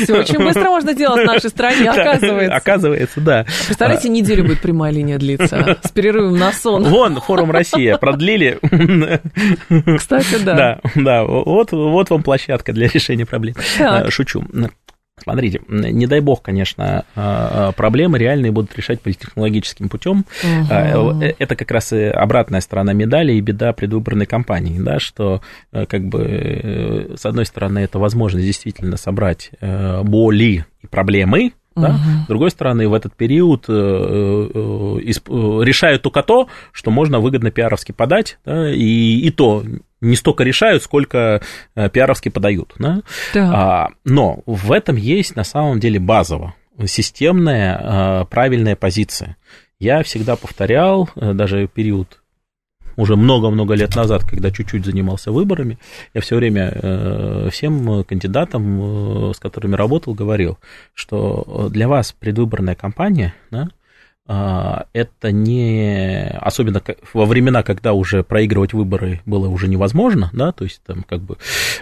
[0.03, 2.55] Все очень быстро можно делать в нашей стране, оказывается.
[2.55, 3.45] Оказывается, да.
[3.65, 6.83] Представляете, неделю будет прямая линия длиться с перерывом на сон.
[6.83, 8.59] Вон, форум Россия продлили.
[9.97, 10.55] Кстати, да.
[10.55, 13.55] Да, да, вот, вот вам площадка для решения проблем.
[13.77, 14.11] Так.
[14.11, 14.43] Шучу.
[15.21, 20.25] Смотрите, не дай бог, конечно, а, а, проблемы реальные будут решать политтехнологическим путем.
[20.43, 21.23] Угу.
[21.39, 26.05] Это как раз и обратная сторона медали и беда предвыборной кампании, да, что э, как
[26.05, 31.89] бы с одной стороны это возможность действительно собрать боли и проблемы, да?
[31.89, 32.23] Угу.
[32.25, 37.91] С другой стороны, в этот период э, э, решают только то, что можно выгодно пиаровски
[37.91, 38.71] подать, да?
[38.71, 39.63] и, и то
[40.01, 41.41] не столько решают, сколько
[41.75, 42.73] э, пиаровски подают.
[42.79, 43.01] Да?
[43.33, 43.51] Да.
[43.53, 46.55] А, но в этом есть на самом деле базово
[46.85, 49.37] системная правильная позиция.
[49.79, 52.22] Я всегда повторял, даже период
[52.95, 55.77] уже много-много лет назад, когда чуть-чуть занимался выборами,
[56.13, 60.57] я все время э, всем кандидатам, э, с которыми работал, говорил,
[60.93, 63.69] что для вас предвыборная кампания, да,
[64.25, 66.29] это не...
[66.39, 66.81] Особенно
[67.13, 71.37] во времена, когда уже проигрывать выборы было уже невозможно, да, то есть там как бы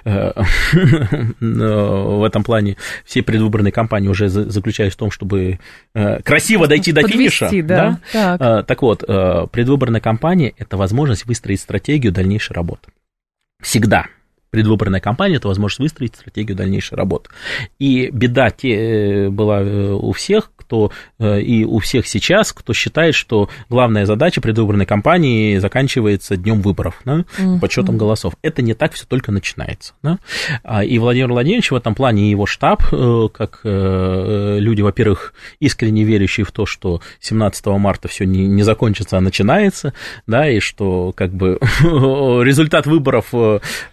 [0.06, 0.32] э,
[1.40, 5.60] в этом плане все предвыборные кампании уже заключались в том, чтобы
[5.94, 7.68] э, красиво дойти до Подвести, финиша.
[7.68, 8.00] Да, да?
[8.12, 8.42] Так.
[8.42, 12.90] А, так вот, э, предвыборная кампания– это возможность выстроить стратегию дальнейшей работы.
[13.62, 14.08] Всегда
[14.52, 17.30] предвыборная кампания– это возможность выстроить стратегию дальнейшей работы.
[17.80, 23.50] И беда те была у всех, кто э, и у всех сейчас, кто считает, что
[23.70, 27.26] главная задача предвыборной кампании заканчивается днем выборов, да,
[27.60, 28.36] подсчетом голосов.
[28.42, 29.94] Это не так все только начинается.
[30.02, 30.18] Да?
[30.64, 35.34] А, и Владимир Владимирович в этом плане, и его штаб, э, как э, люди, во-первых,
[35.60, 39.94] искренне верящие в то, что 17 марта все не, не закончится, а начинается,
[40.26, 43.34] да, и что как бы результат выборов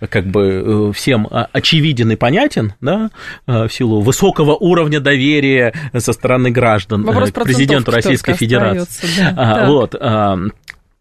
[0.08, 3.10] как бы всем очевиден и понятен, да,
[3.46, 9.08] в силу высокого уровня доверия со стороны граждан граждан Вопрос к президенту Российской Федерации.
[9.18, 9.34] Да.
[9.36, 9.94] А, вот.
[9.98, 10.38] А,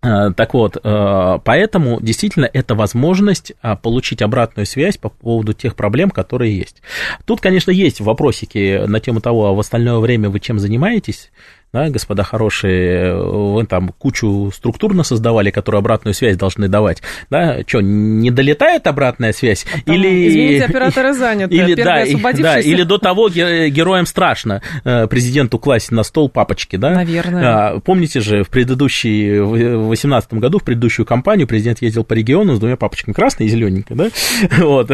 [0.01, 6.12] а, так вот, а, поэтому действительно это возможность получить обратную связь по поводу тех проблем,
[6.12, 6.82] которые есть.
[7.25, 11.32] Тут, конечно, есть вопросики на тему того, а в остальное время вы чем занимаетесь
[11.73, 17.82] да, господа хорошие, вы там кучу структурно создавали, которые обратную связь должны давать, да, что,
[17.82, 19.65] не долетает обратная связь?
[19.73, 20.27] А там, или...
[20.27, 26.03] Извините, операторы заняты, или, да, да, или до того героям страшно э, президенту класть на
[26.03, 26.91] стол папочки, да?
[26.91, 27.43] Наверное.
[27.43, 32.56] А, помните же, в предыдущий, в 2018 году, в предыдущую кампанию президент ездил по региону
[32.56, 34.08] с двумя папочками, красной и зелененькой, да?
[34.58, 34.91] Вот.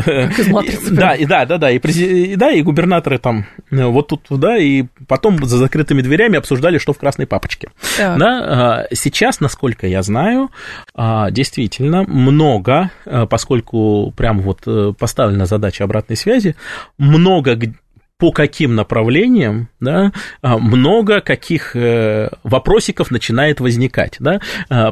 [0.90, 4.86] Да, и да, да, да, и, да, и губернаторы там э, вот тут, да, и
[5.08, 7.70] потом за закрытыми дверями обсуждали обсуждали, что в красной папочке.
[7.98, 8.16] Да.
[8.18, 10.50] Да, сейчас, насколько я знаю,
[10.96, 16.56] а, действительно много, а, поскольку прям вот э, поставлена задача обратной связи,
[16.98, 17.60] много
[18.18, 24.40] по каким направлениям, да, а, много каких э, вопросиков начинает возникать, да,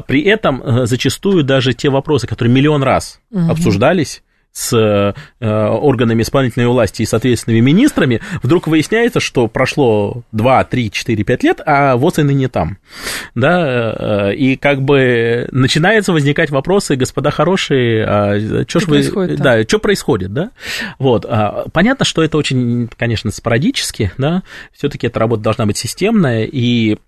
[0.06, 3.50] при этом э, зачастую даже те вопросы, которые миллион раз угу.
[3.50, 10.64] обсуждались, с э, органами исполнительной власти и с ответственными министрами, вдруг выясняется, что прошло 2,
[10.64, 12.78] 3, 4, 5 лет, а ВОЗ и ныне там.
[13.34, 19.36] Да, э, и как бы начинается возникать вопросы, господа хорошие, а что ж вы...
[19.36, 20.50] Да, что происходит, да?
[20.98, 21.24] Вот.
[21.28, 26.98] А, понятно, что это очень, конечно, спорадически, да, все-таки эта работа должна быть системная, и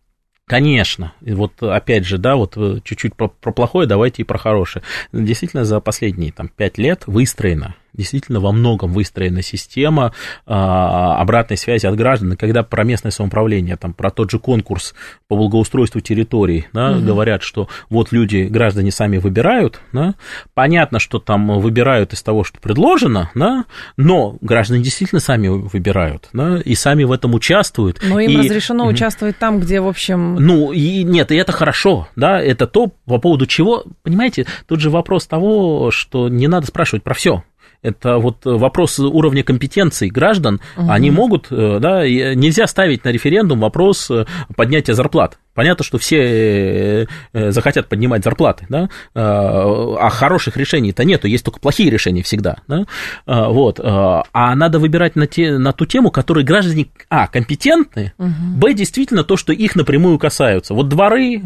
[0.46, 1.14] Конечно.
[1.22, 4.84] И вот опять же, да, вот э, чуть-чуть про, про плохое, давайте и про хорошее.
[5.12, 10.12] Действительно, за последние там, пять лет выстроено действительно во многом выстроена система
[10.46, 12.36] а, обратной связи от граждан.
[12.36, 14.94] Когда про местное самоуправление, там, про тот же конкурс
[15.28, 17.00] по благоустройству территорий, да, угу.
[17.00, 20.14] говорят, что вот люди, граждане сами выбирают, да,
[20.54, 23.64] понятно, что там выбирают из того, что предложено, да,
[23.96, 28.00] но граждане действительно сами выбирают, да, и сами в этом участвуют.
[28.02, 28.36] Но им и...
[28.36, 28.92] разрешено угу.
[28.92, 30.36] участвовать там, где, в общем...
[30.36, 34.90] Ну, и нет, и это хорошо, да, это то, по поводу чего, понимаете, тут же
[34.90, 37.44] вопрос того, что не надо спрашивать про все.
[37.84, 40.60] Это вот вопрос уровня компетенций граждан.
[40.76, 40.90] Угу.
[40.90, 44.24] Они могут, э, да, нельзя ставить на референдум вопрос э,
[44.56, 45.38] поднятия зарплат.
[45.52, 51.90] Понятно, что все э, захотят поднимать зарплаты, да, а хороших решений-то нету, есть только плохие
[51.90, 52.86] решения всегда, да,
[53.26, 58.32] вот, а надо выбирать на, те, на ту тему, которые граждане, а, компетентны, угу.
[58.56, 60.74] б, действительно то, что их напрямую касаются.
[60.74, 61.42] Вот дворы,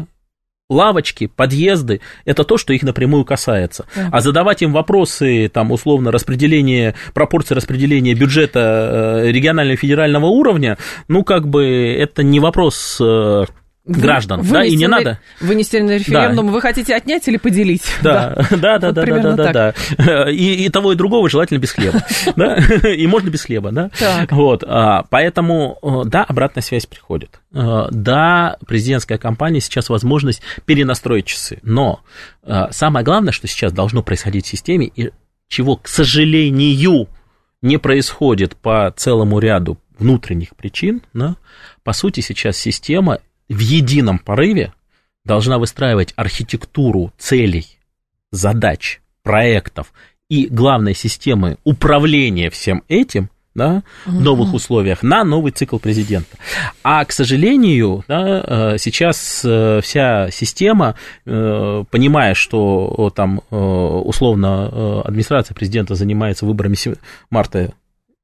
[0.69, 3.85] лавочки, подъезды, это то, что их напрямую касается.
[3.95, 4.09] Uh-huh.
[4.11, 10.77] А задавать им вопросы, там, условно, распределение, пропорции распределения бюджета э, регионального и федерального уровня,
[11.07, 13.01] ну, как бы, это не вопрос
[13.89, 15.19] граждан, вы, да, и не на, надо.
[15.39, 16.51] Вынести на референдум, да.
[16.53, 17.83] вы хотите отнять или поделить?
[18.01, 20.29] Да, да, да, да, да, да, да, да.
[20.31, 22.01] И, и того, и другого желательно без хлеба,
[22.35, 23.89] да, и можно без хлеба, да.
[23.97, 24.31] Так.
[24.31, 27.39] Вот, а, поэтому, э, да, обратная связь приходит.
[27.53, 32.01] Э, да, президентская кампания сейчас возможность перенастроить часы, но
[32.43, 35.11] э, самое главное, что сейчас должно происходить в системе, и
[35.47, 37.07] чего, к сожалению,
[37.61, 41.35] не происходит по целому ряду внутренних причин, да,
[41.83, 44.73] по сути, сейчас система в едином порыве
[45.25, 47.67] должна выстраивать архитектуру целей,
[48.31, 49.91] задач, проектов
[50.29, 56.37] и главной системы управления всем этим да, в новых условиях на новый цикл президента.
[56.83, 65.55] А, к сожалению, да, э, сейчас э, вся система, э, понимая, что там условно администрация
[65.55, 66.75] президента занимается выборами
[67.29, 67.73] марта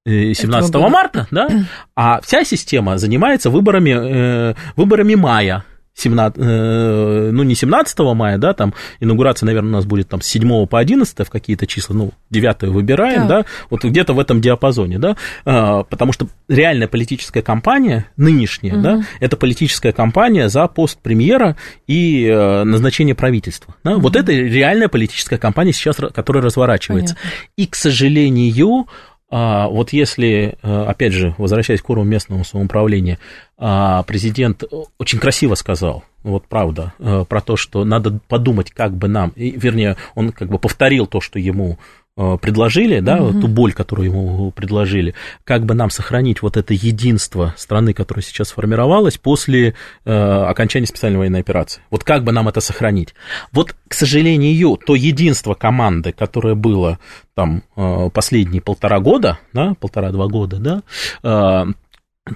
[0.05, 1.49] 17 марта, да,
[1.95, 5.63] а вся система занимается выборами, э, выборами мая.
[5.97, 10.27] 17, э, ну, не 17 мая, да, там инаугурация, наверное, у нас будет там с
[10.27, 14.41] 7 по 11 в какие-то числа, ну, 9 выбираем, да, да вот где-то в этом
[14.41, 15.15] диапазоне, да,
[15.45, 18.83] а, потому что реальная политическая кампания, нынешняя, угу.
[18.83, 21.55] да, это политическая кампания за пост премьера
[21.87, 24.01] и э, назначение правительства, да, угу.
[24.01, 27.15] вот это реальная политическая кампания сейчас, которая разворачивается.
[27.15, 27.39] Понятно.
[27.55, 28.87] И, к сожалению,
[29.29, 33.17] а вот если, э, опять же, возвращаясь к уровню местного самоуправления,
[33.57, 34.63] а, президент
[34.99, 39.97] очень красиво сказал, вот правда, э, про то, что надо подумать, как бы нам, вернее,
[40.13, 41.79] он как бы повторил то, что ему
[42.15, 43.41] предложили, да, угу.
[43.41, 48.49] ту боль, которую ему предложили, как бы нам сохранить вот это единство страны, которая сейчас
[48.49, 49.75] сформировалась после
[50.05, 51.81] э, окончания специальной военной операции.
[51.89, 53.13] Вот как бы нам это сохранить?
[53.51, 56.99] Вот, к сожалению, то единство команды, которое было
[57.33, 60.83] там э, последние полтора года, да, полтора-два года, да,
[61.21, 61.65] э,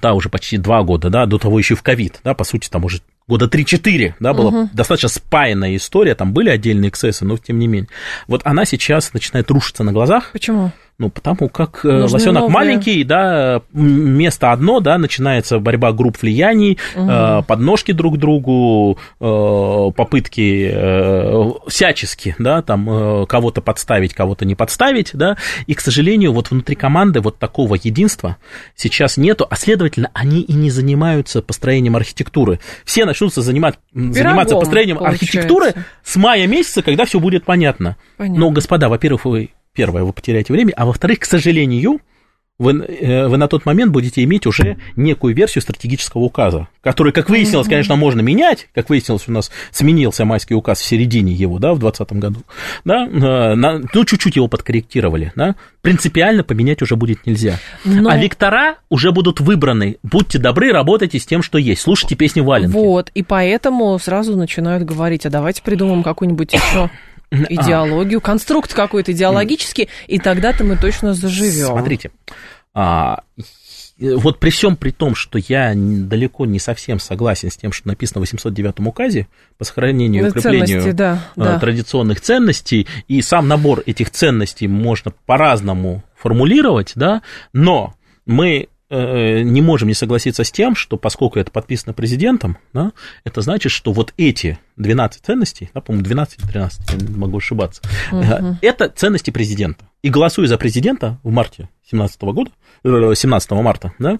[0.00, 2.84] да, уже почти два года, да, до того еще в ковид, да, по сути, там
[2.84, 4.70] уже года 3-4, да, была угу.
[4.72, 7.88] достаточно спаянная история, там были отдельные эксцессы, но тем не менее.
[8.26, 10.30] Вот она сейчас начинает рушиться на глазах.
[10.32, 10.72] Почему?
[11.00, 12.54] Ну, потому как э, Нужны лосенок новые...
[12.54, 17.42] маленький, да, место одно, да, начинается борьба групп влияний, угу.
[17.46, 25.72] подножки друг другу, э, попытки всячески, да, там кого-то подставить, кого-то не подставить, да, и,
[25.72, 28.36] к сожалению, вот внутри команды вот такого единства
[28.76, 32.60] сейчас нету, а следовательно, они и не занимаются построением архитектуры.
[32.84, 35.24] Все начнутся занимать, заниматься построением получается.
[35.24, 37.96] архитектуры с мая месяца, когда все будет понятно.
[38.18, 38.38] понятно.
[38.38, 42.00] Но, господа, во-первых, вы первое, вы потеряете время, а во-вторых, к сожалению,
[42.60, 47.30] вы, э, вы на тот момент будете иметь уже некую версию стратегического указа, который, как
[47.30, 51.72] выяснилось, конечно, можно менять, как выяснилось, у нас сменился майский указ в середине его, да,
[51.72, 52.40] в 2020 году,
[52.84, 57.58] да, э, на, ну, чуть-чуть его подкорректировали, да, принципиально поменять уже будет нельзя.
[57.86, 58.10] Но...
[58.10, 62.74] А вектора уже будут выбраны, будьте добры, работайте с тем, что есть, слушайте песни Валенки.
[62.74, 66.90] Вот, и поэтому сразу начинают говорить, а давайте придумаем какую-нибудь еще
[67.30, 68.22] идеологию, а.
[68.22, 71.66] конструкт какой-то идеологический, и тогда-то мы точно заживем.
[71.66, 72.10] Смотрите,
[72.74, 73.22] а,
[73.98, 78.20] вот при всем при том, что я далеко не совсем согласен с тем, что написано
[78.20, 81.58] в 809 указе по сохранению и укреплению да, э, да.
[81.58, 87.94] традиционных ценностей, и сам набор этих ценностей можно по-разному формулировать, да, но
[88.26, 92.92] мы Э, не можем не согласиться с тем, что поскольку это подписано президентом, да,
[93.24, 97.82] это значит, что вот эти 12 ценностей, да, по-моему, 12 или 13, я могу ошибаться,
[98.10, 98.56] угу.
[98.60, 99.84] это ценности президента.
[100.02, 102.50] И голосуя за президента в марте 17 года,
[102.82, 104.18] 17 э, марта да,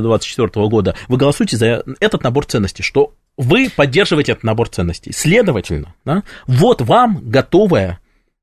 [0.00, 5.12] 24 года, вы голосуете за этот набор ценностей, что вы поддерживаете этот набор ценностей.
[5.12, 7.98] Следовательно, да, вот вам готовая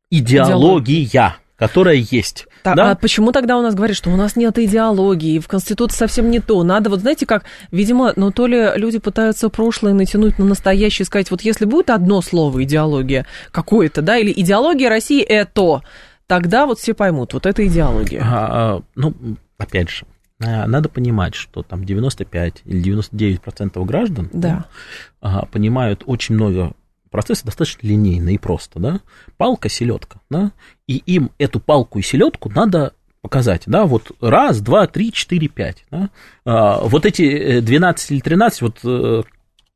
[0.10, 1.04] идеология.
[1.06, 2.47] идеология которая есть.
[2.63, 2.91] Так, да?
[2.91, 6.39] А почему тогда у нас говорят, что у нас нет идеологии, в Конституции совсем не
[6.39, 6.64] то?
[6.64, 11.30] Надо, вот знаете как, видимо, ну то ли люди пытаются прошлое натянуть на настоящее, сказать,
[11.30, 15.82] вот если будет одно слово идеология какое-то, да, или идеология России это,
[16.26, 18.22] тогда вот все поймут, вот это идеология.
[18.24, 19.14] А, ну,
[19.57, 20.05] опять же,
[20.39, 24.66] а, надо понимать, что там 95 или 99% граждан да.
[25.22, 26.74] Да, понимают очень много
[27.14, 28.99] процессы достаточно линейные и просто, да,
[29.38, 30.51] палка, селедка, да,
[30.88, 35.86] и им эту палку и селедку надо показать, да, вот раз, два, три, четыре, пять,
[35.91, 36.09] да,
[36.43, 39.22] а, вот эти 12 э, или 13 вот э,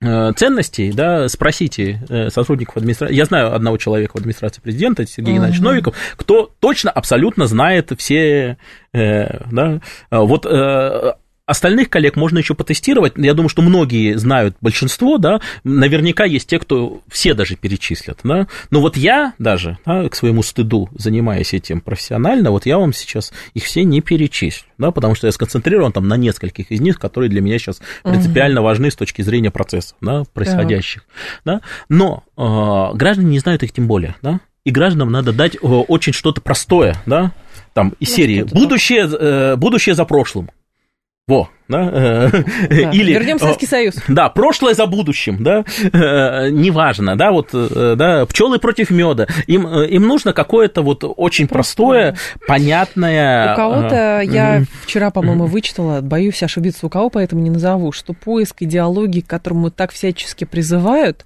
[0.02, 3.16] э, ценностей, да, спросите сотрудников администрации.
[3.16, 5.36] Я знаю одного человека в администрации президента, Сергей uh-huh.
[5.36, 8.58] Геннадьевич Новиков, кто точно абсолютно знает все,
[8.92, 9.80] да,
[10.10, 10.46] вот
[11.48, 13.14] Остальных коллег можно еще потестировать.
[13.16, 15.40] Я думаю, что многие знают большинство, да.
[15.64, 18.48] Наверняка есть те, кто все даже перечислят, да.
[18.70, 23.32] Но вот я даже, да, к своему стыду, занимаясь этим профессионально, вот я вам сейчас
[23.54, 27.30] их все не перечислю, да, потому что я сконцентрирован там на нескольких из них, которые
[27.30, 28.66] для меня сейчас принципиально угу.
[28.66, 31.06] важны с точки зрения процессов, да, происходящих,
[31.46, 31.62] да.
[31.88, 34.42] Но э, граждане не знают их тем более, да.
[34.66, 37.32] И гражданам надо дать э, очень что-то простое, да,
[37.74, 40.50] там из ну, серии будущее, э, будущее за прошлым.
[41.28, 41.92] Во, да?
[41.92, 42.28] да.
[42.70, 43.96] Или, Вернем Советский Союз.
[44.08, 49.28] Да, прошлое за будущим, да, неважно, да, вот, да, пчелы против меда.
[49.46, 52.16] Им, им нужно какое-то вот очень простое,
[52.48, 53.52] понятное...
[53.52, 58.62] У кого-то, я вчера, по-моему, вычитала, боюсь ошибиться у кого, поэтому не назову, что поиск
[58.62, 61.26] идеологии, к которому так всячески призывают,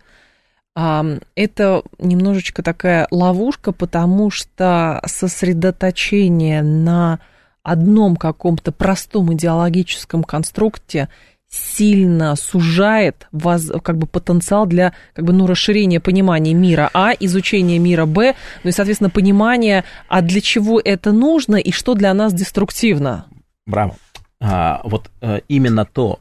[0.73, 7.19] это немножечко такая ловушка, потому что сосредоточение на
[7.63, 11.09] одном каком-то простом идеологическом конструкте
[11.49, 17.77] сильно сужает воз, как бы потенциал для как бы, ну, расширения понимания мира А, изучения
[17.77, 22.33] мира Б, ну и, соответственно, понимания, а для чего это нужно и что для нас
[22.33, 23.25] деструктивно.
[23.65, 23.97] Браво.
[24.39, 26.19] А, вот а, именно то,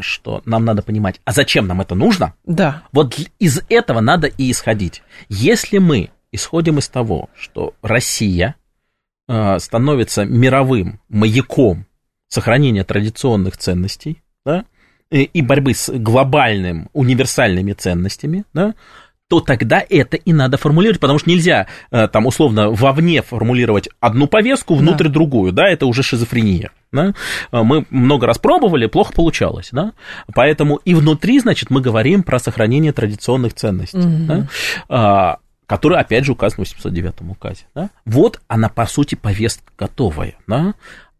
[0.00, 2.34] что нам надо понимать, а зачем нам это нужно?
[2.46, 2.84] Да.
[2.92, 5.02] Вот из этого надо и исходить.
[5.28, 8.54] Если мы исходим из того, что Россия
[9.28, 11.86] становится мировым маяком
[12.28, 14.64] сохранения традиционных ценностей, да,
[15.10, 18.74] и борьбы с глобальными универсальными ценностями, да,
[19.28, 24.26] то тогда это и надо формулировать, потому что нельзя э, там условно вовне формулировать одну
[24.26, 25.10] повестку, внутрь да.
[25.10, 26.70] другую, да, это уже шизофрения.
[26.92, 27.12] Да?
[27.52, 29.92] Э, мы много раз пробовали, плохо получалось, да?
[30.34, 33.98] Поэтому и внутри, значит, мы говорим про сохранение традиционных ценностей.
[33.98, 34.46] Угу.
[34.88, 35.38] Да?
[35.68, 37.66] Который, опять же, указан в 809 указе.
[37.74, 37.90] Да?
[38.06, 40.34] Вот она, по сути, повестка готовая.
[40.46, 40.74] Да?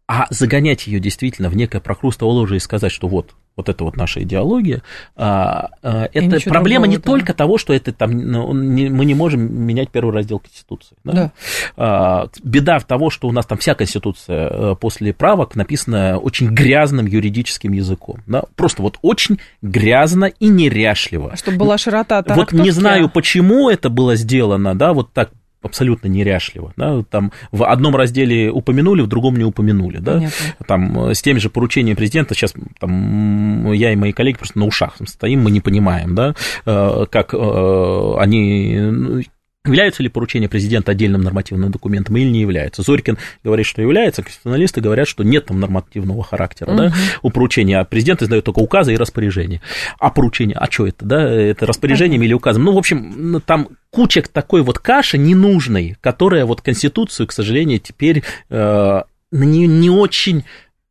[0.07, 3.97] А загонять ее действительно в некое прокрустово ложе и сказать, что вот, вот это вот
[3.97, 4.81] наша идеология,
[5.15, 7.03] а, а, это проблема другого, не да.
[7.03, 10.95] только того, что это там, ну, не, мы не можем менять первый раздел Конституции.
[11.03, 11.11] Да?
[11.11, 11.31] Да.
[11.75, 16.49] А, беда в того, что у нас там вся Конституция э, после правок написана очень
[16.49, 18.21] грязным юридическим языком.
[18.27, 18.43] Да?
[18.55, 21.35] Просто вот очень грязно и неряшливо.
[21.35, 25.31] Чтобы была широта Вот не знаю, почему это было сделано, да, вот так
[25.61, 26.73] абсолютно неряшливо.
[26.77, 27.03] Да?
[27.03, 29.97] Там в одном разделе упомянули, в другом не упомянули.
[29.97, 30.29] Да?
[30.67, 34.65] Там э, с теми же поручениями президента сейчас там, я и мои коллеги просто на
[34.65, 36.35] ушах стоим, мы не понимаем, да,
[36.65, 39.21] э, как э, они ну,
[39.65, 42.81] Являются ли поручения президента отдельным нормативным документом или не являются?
[42.81, 46.77] Зорькин говорит, что является, конституционалисты говорят, что нет там нормативного характера угу.
[46.77, 46.93] да,
[47.23, 49.61] у поручения, а президент издает только указы и распоряжения.
[49.99, 52.63] А поручение, а что это, да, это распоряжением или указом?
[52.63, 58.23] Ну, в общем, там куча такой вот каши ненужной, которая вот Конституцию, к сожалению, теперь
[58.49, 59.01] э,
[59.31, 60.45] на нее не очень,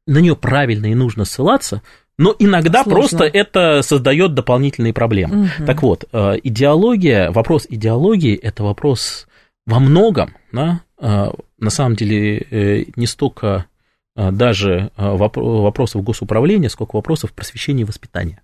[0.06, 1.80] на нее правильно и нужно ссылаться,
[2.18, 2.92] но иногда Сложно.
[2.92, 5.44] просто это создает дополнительные проблемы.
[5.44, 5.66] Угу.
[5.66, 9.28] Так вот, э, идеология, вопрос идеологии– это вопрос
[9.66, 13.66] во многом, да, э, на самом деле, э, не столько
[14.16, 18.42] даже вопросов госуправления, сколько вопросов просвещения и воспитания.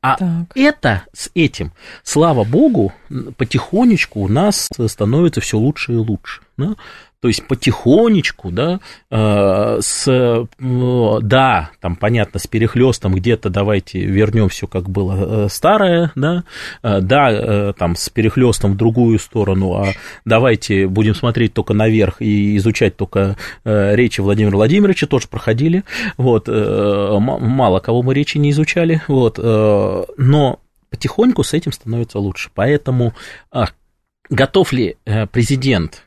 [0.00, 0.28] А так.
[0.54, 1.72] это с этим,
[2.04, 2.92] слава богу,
[3.36, 6.42] потихонечку у нас становится все лучше и лучше.
[6.56, 6.76] Да?
[7.20, 14.66] То есть потихонечку, да, э, с, да, там, понятно, с перехлестом где-то давайте вернем все,
[14.66, 16.44] как было э, старое, да,
[16.82, 19.92] да, там, с перехлестом в другую сторону, а
[20.24, 25.84] давайте будем смотреть только наверх и изучать только речи Владимира Владимировича, тоже проходили,
[26.16, 30.60] вот, мало кого мы речи не изучали, вот, но
[30.90, 32.50] потихоньку с этим становится лучше.
[32.54, 33.14] Поэтому
[33.50, 33.66] а,
[34.30, 36.04] готов ли э, президент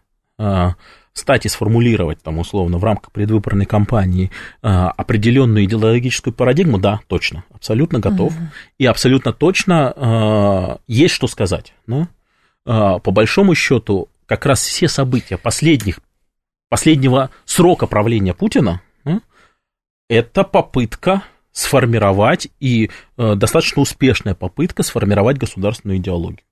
[1.13, 4.31] а, стать и сформулировать, там, условно, в рамках предвыборной кампании
[4.61, 8.33] а, определенную идеологическую парадигму, да, точно, абсолютно готов.
[8.33, 8.43] Угу.
[8.79, 11.73] И абсолютно точно есть что сказать.
[11.87, 12.07] Да?
[12.63, 15.99] По большому счету, как раз все события последних,
[16.69, 18.81] последнего срока правления Путина,
[20.11, 26.45] это попытка сформировать и э, достаточно успешная попытка сформировать государственную идеологию.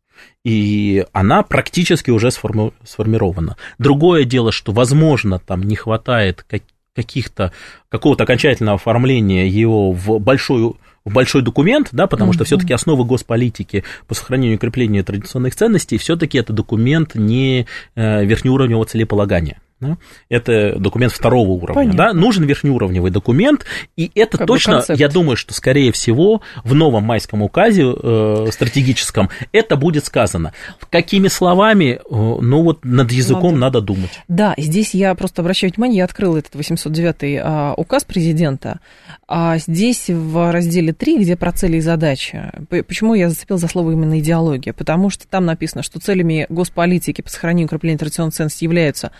[0.43, 3.57] И она практически уже сформи- сформирована.
[3.77, 6.63] Другое дело, что, возможно, там не хватает как-
[6.95, 7.51] каких-то,
[7.89, 12.35] какого-то окончательного оформления его в большой в большой документ, да, потому mm-hmm.
[12.35, 18.25] что все-таки основы госполитики по сохранению и укреплению традиционных ценностей, все-таки это документ не э,
[18.25, 19.59] верхнеуровневого целеполагания.
[19.79, 19.97] Да?
[20.29, 21.93] Это документ второго уровня.
[21.93, 22.13] Да?
[22.13, 23.65] Нужен верхнеуровневый документ,
[23.95, 29.29] и это как точно, я думаю, что, скорее всего, в новом майском указе э, стратегическом
[29.51, 30.53] это будет сказано.
[30.89, 34.11] Какими словами, э, ну вот над языком надо, надо думать.
[34.27, 38.79] Да, здесь я просто обращаю внимание, я открыла этот 809-й а, указ президента,
[39.27, 43.91] а здесь в разделе 3, где про цели и задачи, почему я зацепил за слово
[43.91, 44.73] именно идеология?
[44.73, 49.11] Потому что там написано, что целями госполитики по сохранению и укреплению традиционных ценностей являются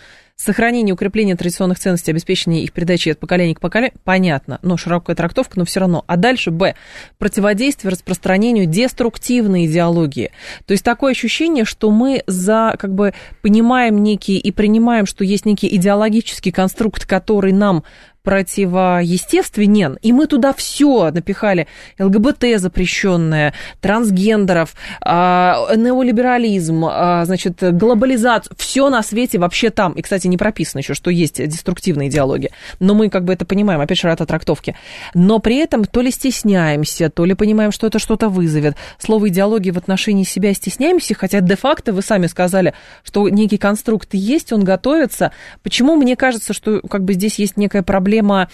[0.42, 5.58] Сохранение, укрепление традиционных ценностей, обеспечение их передачи от поколения к поколению, понятно, но широкая трактовка,
[5.58, 6.02] но все равно.
[6.06, 6.76] А дальше, б,
[7.18, 10.30] противодействие распространению деструктивной идеологии.
[10.64, 13.12] То есть такое ощущение, что мы за, как бы,
[13.42, 17.84] понимаем некий и принимаем, что есть некий идеологический конструкт, который нам
[18.22, 21.66] противоестественен, и мы туда все напихали.
[21.98, 29.92] ЛГБТ запрещенное, трансгендеров, а, неолиберализм, а, значит, глобализацию, все на свете вообще там.
[29.92, 32.50] И, кстати, не прописано еще, что есть деструктивная идеология.
[32.78, 34.76] Но мы как бы это понимаем, опять же, рата трактовки.
[35.14, 38.76] Но при этом то ли стесняемся, то ли понимаем, что это что-то вызовет.
[38.98, 44.52] Слово идеологии в отношении себя стесняемся, хотя де-факто вы сами сказали, что некий конструкт есть,
[44.52, 45.32] он готовится.
[45.62, 48.48] Почему мне кажется, что как бы здесь есть некая проблема проблема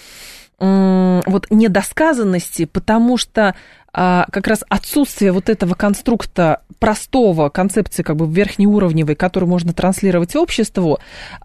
[0.58, 3.54] вот недосказанности, потому что
[3.96, 10.98] как раз отсутствие вот этого конструкта простого, концепции как бы верхнеуровневой, которую можно транслировать обществу,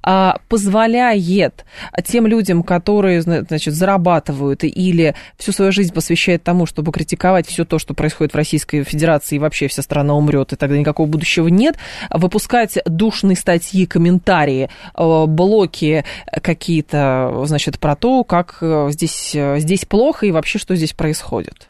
[0.03, 1.65] а, позволяет
[2.05, 7.79] тем людям, которые, значит, зарабатывают или всю свою жизнь посвящают тому, чтобы критиковать все то,
[7.79, 11.77] что происходит в Российской Федерации, и вообще вся страна умрет, и тогда никакого будущего нет,
[12.09, 16.03] выпускать душные статьи, комментарии, а, блоки
[16.41, 21.67] какие-то, значит, про то, как э, здесь, э, здесь плохо и вообще что здесь происходит.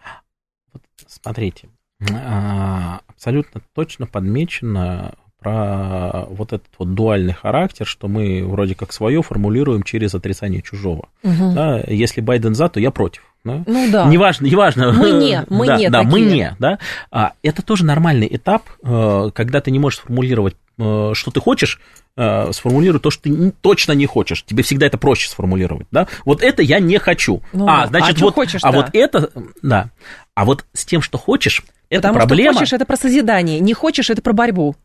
[1.11, 1.67] Смотрите,
[2.09, 9.23] а, абсолютно точно подмечено про вот этот вот дуальный характер, что мы вроде как свое
[9.23, 11.09] формулируем через отрицание чужого.
[11.23, 11.53] Угу.
[11.53, 13.23] Да, если Байден за, то я против.
[13.43, 13.63] Да?
[13.65, 14.05] Ну да.
[14.05, 14.91] Неважно, неважно.
[14.91, 16.11] Мы не, мы да, не Да, такие.
[16.11, 16.77] мы не, да.
[17.09, 21.79] А, это тоже нормальный этап, э, когда ты не можешь сформулировать, э, что ты хочешь,
[22.15, 24.43] э, сформулируй то, что ты точно не хочешь.
[24.43, 26.07] Тебе всегда это проще сформулировать, да.
[26.25, 27.41] Вот это я не хочу.
[27.53, 28.77] Ну, а, значит, а вот, хочешь, а да.
[28.77, 29.89] вот это, да.
[30.35, 32.53] А вот с тем, что хочешь, это Потому проблема.
[32.53, 34.75] что хочешь, это про созидание, не хочешь, это про борьбу.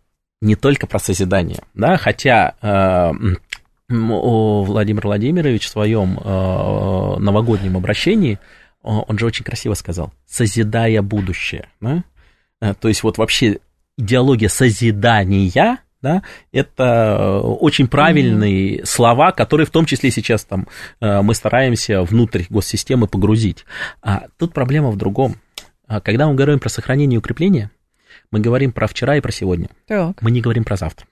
[0.41, 3.11] Не только про созидание, да, хотя э,
[3.89, 8.39] Владимир Владимирович в своем э, новогоднем обращении,
[8.83, 12.05] он же очень красиво сказал, созидая будущее, да?
[12.61, 13.61] Э, то есть вот вообще
[13.97, 16.23] идеология созидания, да,
[16.53, 18.87] это очень правильные mm-hmm.
[18.87, 20.69] слова, которые в том числе сейчас там
[21.01, 23.65] э, мы стараемся внутрь госсистемы погрузить.
[24.03, 25.37] А тут проблема в другом.
[25.89, 27.71] А когда мы говорим про сохранение и укрепление,
[28.31, 29.69] мы говорим про вчера и про сегодня.
[29.87, 30.21] Так.
[30.21, 31.07] Мы не говорим про завтра.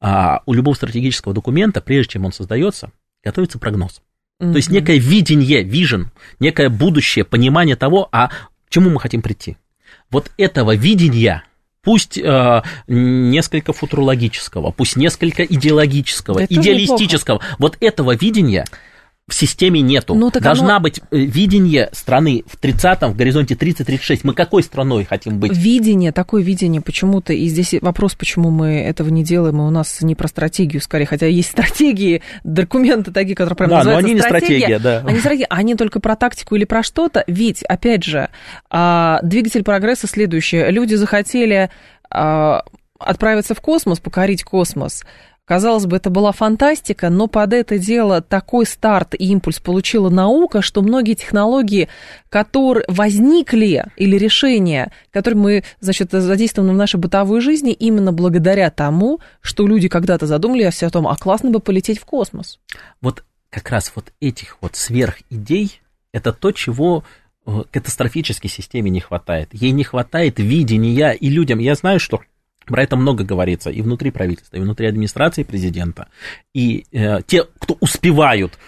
[0.00, 2.90] А у любого стратегического документа, прежде чем он создается,
[3.24, 4.02] готовится прогноз.
[4.40, 4.52] Mm-hmm.
[4.52, 6.06] То есть некое видение, vision,
[6.38, 9.56] некое будущее, понимание того, а к чему мы хотим прийти.
[10.10, 11.44] Вот этого видения,
[11.82, 18.66] пусть э, несколько футурологического, пусть несколько идеологического, Это идеалистического, вот этого видения
[19.30, 20.14] в системе нету.
[20.14, 20.80] Ну, Должна оно...
[20.80, 24.20] быть э, видение страны в 30-м, в горизонте 30-36.
[24.24, 25.56] Мы какой страной хотим быть?
[25.56, 30.02] Видение, такое видение почему-то, и здесь вопрос, почему мы этого не делаем, и у нас
[30.02, 34.14] не про стратегию скорее, хотя есть стратегии, документы такие, которые прям да, называются но они
[34.14, 35.02] не стратегия, стратегия, да.
[35.06, 38.30] Они, стратегия, они только про тактику или про что-то, ведь, опять же,
[38.68, 40.72] а, двигатель прогресса следующее.
[40.72, 41.70] Люди захотели
[42.10, 42.64] а,
[42.98, 45.04] отправиться в космос, покорить космос,
[45.50, 50.62] Казалось бы, это была фантастика, но под это дело такой старт и импульс получила наука,
[50.62, 51.88] что многие технологии,
[52.28, 59.18] которые возникли, или решения, которые мы, значит, задействованы в нашей бытовой жизни, именно благодаря тому,
[59.40, 62.60] что люди когда-то задумались о том, а классно бы полететь в космос.
[63.00, 65.80] Вот как раз вот этих вот сверхидей,
[66.12, 67.02] это то, чего
[67.44, 69.48] э, катастрофической системе не хватает.
[69.50, 71.58] Ей не хватает видения и людям.
[71.58, 72.20] Я знаю, что
[72.66, 76.08] про это много говорится и внутри правительства, и внутри администрации президента.
[76.54, 78.58] И э, те, кто успевают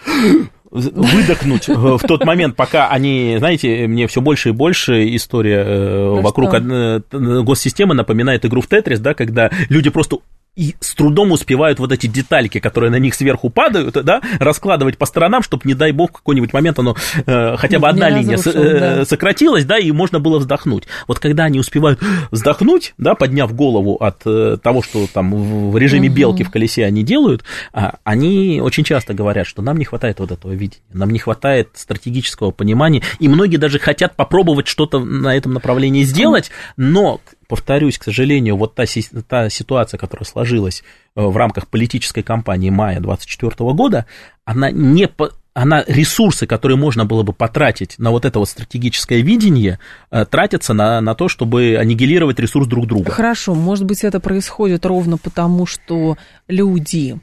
[0.73, 6.53] выдохнуть в тот момент, пока они, знаете, мне все больше и больше история э, вокруг
[6.55, 10.17] э, госсистемы напоминает игру в Тетрис, да, когда люди просто
[10.55, 15.05] и с трудом успевают вот эти детальки, которые на них сверху падают, да, раскладывать по
[15.05, 16.95] сторонам, чтобы, не дай бог, в какой-нибудь момент оно
[17.25, 19.05] э, хотя бы одна не линия разрушил, с, э, да.
[19.05, 20.83] сократилась, да, и можно было вздохнуть.
[21.07, 21.99] Вот когда они успевают
[22.29, 26.17] вздохнуть, да, подняв голову от э, того, что там в режиме угу.
[26.17, 27.43] белки в колесе они делают,
[27.73, 31.69] э, они очень часто говорят, что нам не хватает вот этого видения, нам не хватает
[31.73, 37.21] стратегического понимания, и многие даже хотят попробовать что-то на этом направлении сделать, но
[37.53, 38.85] повторюсь, к сожалению, вот та,
[39.27, 40.83] та ситуация, которая сложилась
[41.15, 44.07] э, в рамках политической кампании мая 2024 года,
[44.43, 45.07] она не
[45.53, 49.77] она ресурсы, которые можно было бы потратить на вот это вот стратегическое видение,
[50.09, 53.11] э, тратятся на, на то, чтобы аннигилировать ресурс друг друга.
[53.11, 57.19] Хорошо, может быть, это происходит ровно потому, что люди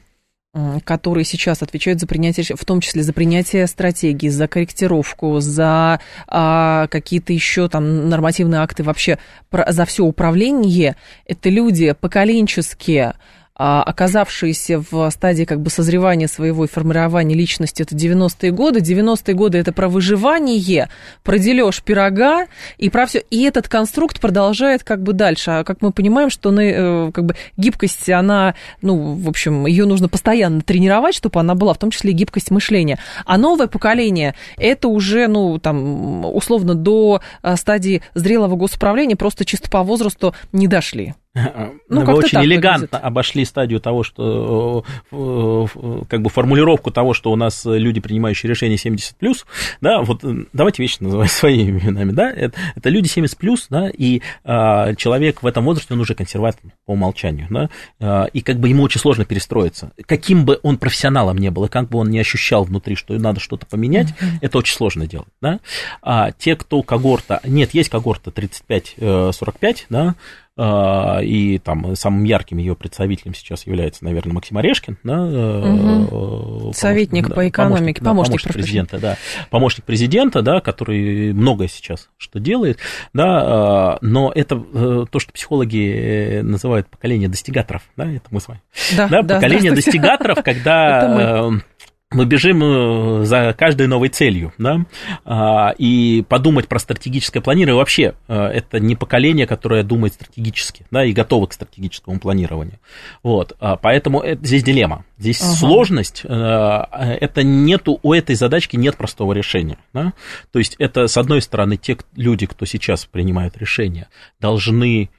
[0.83, 6.87] которые сейчас отвечают за принятие, в том числе за принятие стратегии, за корректировку, за а,
[6.87, 9.17] какие-то еще там нормативные акты, вообще
[9.49, 13.13] про, за все управление, это люди поколенческие,
[13.55, 18.79] оказавшиеся в стадии как бы созревания своего и формирования личности, это 90-е годы.
[18.79, 20.89] 90-е годы это про выживание,
[21.23, 22.47] про дележ пирога
[22.77, 23.19] и про все.
[23.29, 25.51] И этот конструкт продолжает как бы дальше.
[25.51, 30.09] А как мы понимаем, что э, как бы гибкость, она, ну, в общем, ее нужно
[30.09, 32.99] постоянно тренировать, чтобы она была, в том числе и гибкость мышления.
[33.25, 39.69] А новое поколение, это уже, ну, там, условно, до э, стадии зрелого госуправления просто чисто
[39.69, 41.13] по возрасту не дошли.
[41.33, 43.05] Ну, Вы очень элегантно выглядит.
[43.05, 48.49] обошли стадию того, что э, э, как бы формулировку того, что у нас люди, принимающие
[48.49, 49.45] решения 70 плюс,
[49.79, 53.89] да, вот э, давайте вещи называть своими именами, да, это, это люди 70 плюс, да,
[53.89, 57.69] и а, человек в этом возрасте, он уже консерватор по умолчанию, да,
[58.01, 59.93] а, и как бы ему очень сложно перестроиться.
[60.05, 63.39] Каким бы он профессионалом не был, и как бы он не ощущал внутри, что надо
[63.39, 64.39] что-то поменять, mm-hmm.
[64.41, 65.61] это очень сложно делать, да.
[66.01, 70.15] А те, кто когорта, нет, есть когорта 35-45, да, а,
[70.57, 76.73] и там самым ярким ее представителем сейчас является, наверное, Максим Орешкин, да, угу.
[76.73, 79.17] советник да, по экономике, помощник, помощник, помощник президента, да,
[79.49, 82.79] помощник президента, да, который многое сейчас что делает,
[83.13, 88.41] да, а, но это э, то, что психологи э, называют поколение достигаторов, да, это мы
[88.41, 88.61] с вами,
[88.95, 91.49] да, да, да поколение достигаторов, когда
[92.13, 94.85] мы бежим э, за каждой новой целью, да,
[95.23, 97.77] а, и подумать про стратегическое планирование.
[97.77, 102.79] Вообще э, это не поколение, которое думает стратегически, да, и готово к стратегическому планированию,
[103.23, 105.53] вот, а, поэтому это, здесь дилемма, здесь ага.
[105.53, 110.13] сложность, э, это нету, у этой задачки нет простого решения, да,
[110.51, 114.09] то есть это, с одной стороны, те люди, кто сейчас принимают решения,
[114.39, 115.09] должны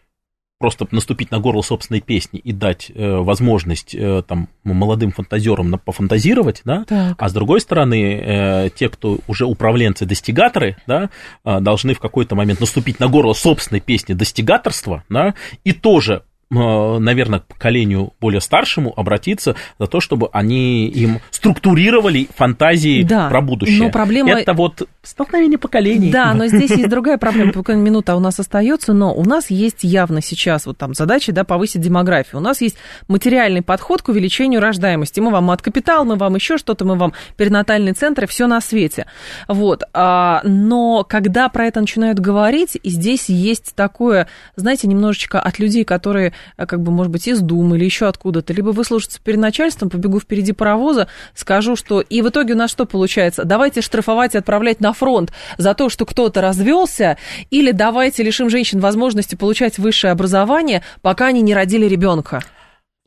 [0.62, 6.62] просто наступить на горло собственной песни и дать э, возможность э, там молодым фантазерам пофантазировать,
[6.64, 7.16] да, так.
[7.20, 11.10] а с другой стороны, э, те, кто уже управленцы, достигаторы, да,
[11.44, 15.34] э, должны в какой-то момент наступить на горло собственной песни достигаторства, да,
[15.64, 16.22] и тоже
[16.53, 23.40] наверное, к поколению более старшему обратиться за то, чтобы они им структурировали фантазии да, про
[23.40, 23.78] будущее.
[23.78, 24.32] Но проблема...
[24.32, 26.11] Это вот столкновение поколений.
[26.11, 27.53] Да, но здесь есть другая проблема.
[27.53, 31.44] Только минута у нас остается, но у нас есть явно сейчас вот там задача да,
[31.44, 32.40] повысить демографию.
[32.40, 32.76] У нас есть
[33.09, 35.20] материальный подход к увеличению рождаемости.
[35.20, 39.07] Мы вам от капитал, мы вам еще что-то, мы вам перинатальные центры, все на свете.
[39.48, 39.84] Вот.
[39.94, 45.84] А, но когда про это начинают говорить, и здесь есть такое, знаете, немножечко от людей,
[45.84, 50.20] которые как бы, может быть, из Думы или еще откуда-то, либо выслужиться перед начальством, побегу
[50.20, 52.01] впереди паровоза, скажу, что...
[52.01, 53.45] И в итоге у нас что получается?
[53.45, 57.18] Давайте штрафовать и отправлять на фронт за то, что кто-то развелся,
[57.51, 62.43] или давайте лишим женщин возможности получать высшее образование, пока они не родили ребенка.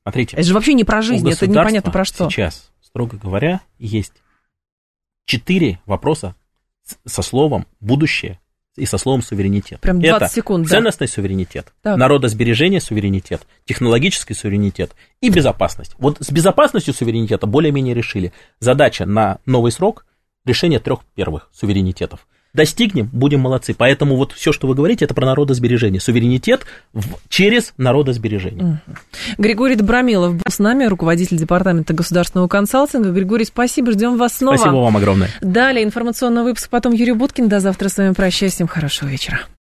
[0.04, 0.36] Смотрите.
[0.38, 2.30] Это же вообще не про жизнь, это непонятно про что.
[2.30, 4.14] Сейчас, строго говоря, есть
[5.26, 6.36] четыре вопроса
[7.06, 8.40] со словом «будущее»,
[8.76, 9.80] и со словом суверенитет.
[9.82, 11.14] Прям 20 Это секунд, ценностный да.
[11.14, 11.98] суверенитет, так.
[11.98, 15.96] народосбережение суверенитет, технологический суверенитет и безопасность.
[15.98, 18.34] Вот с безопасностью суверенитета более-менее решили.
[18.60, 20.06] Задача на новый срок–
[20.46, 22.28] решение трех первых суверенитетов.
[22.56, 23.76] Достигнем, будем молодцы.
[23.78, 26.02] Поэтому вот все, что вы говорите, это про народосбережение.
[26.02, 28.82] Суверенитет в, через народосбережение.
[29.38, 33.12] Григорий Добромилов был с нами, руководитель департамента государственного консалтинга.
[33.12, 34.58] Григорий, спасибо, ждем вас снова.
[34.58, 35.30] Спасибо вам огромное.
[35.42, 37.48] Далее информационный выпуск, потом Юрий Буткин.
[37.50, 38.54] До завтра с вами прощаюсь.
[38.54, 39.48] Всем хорошего вечера.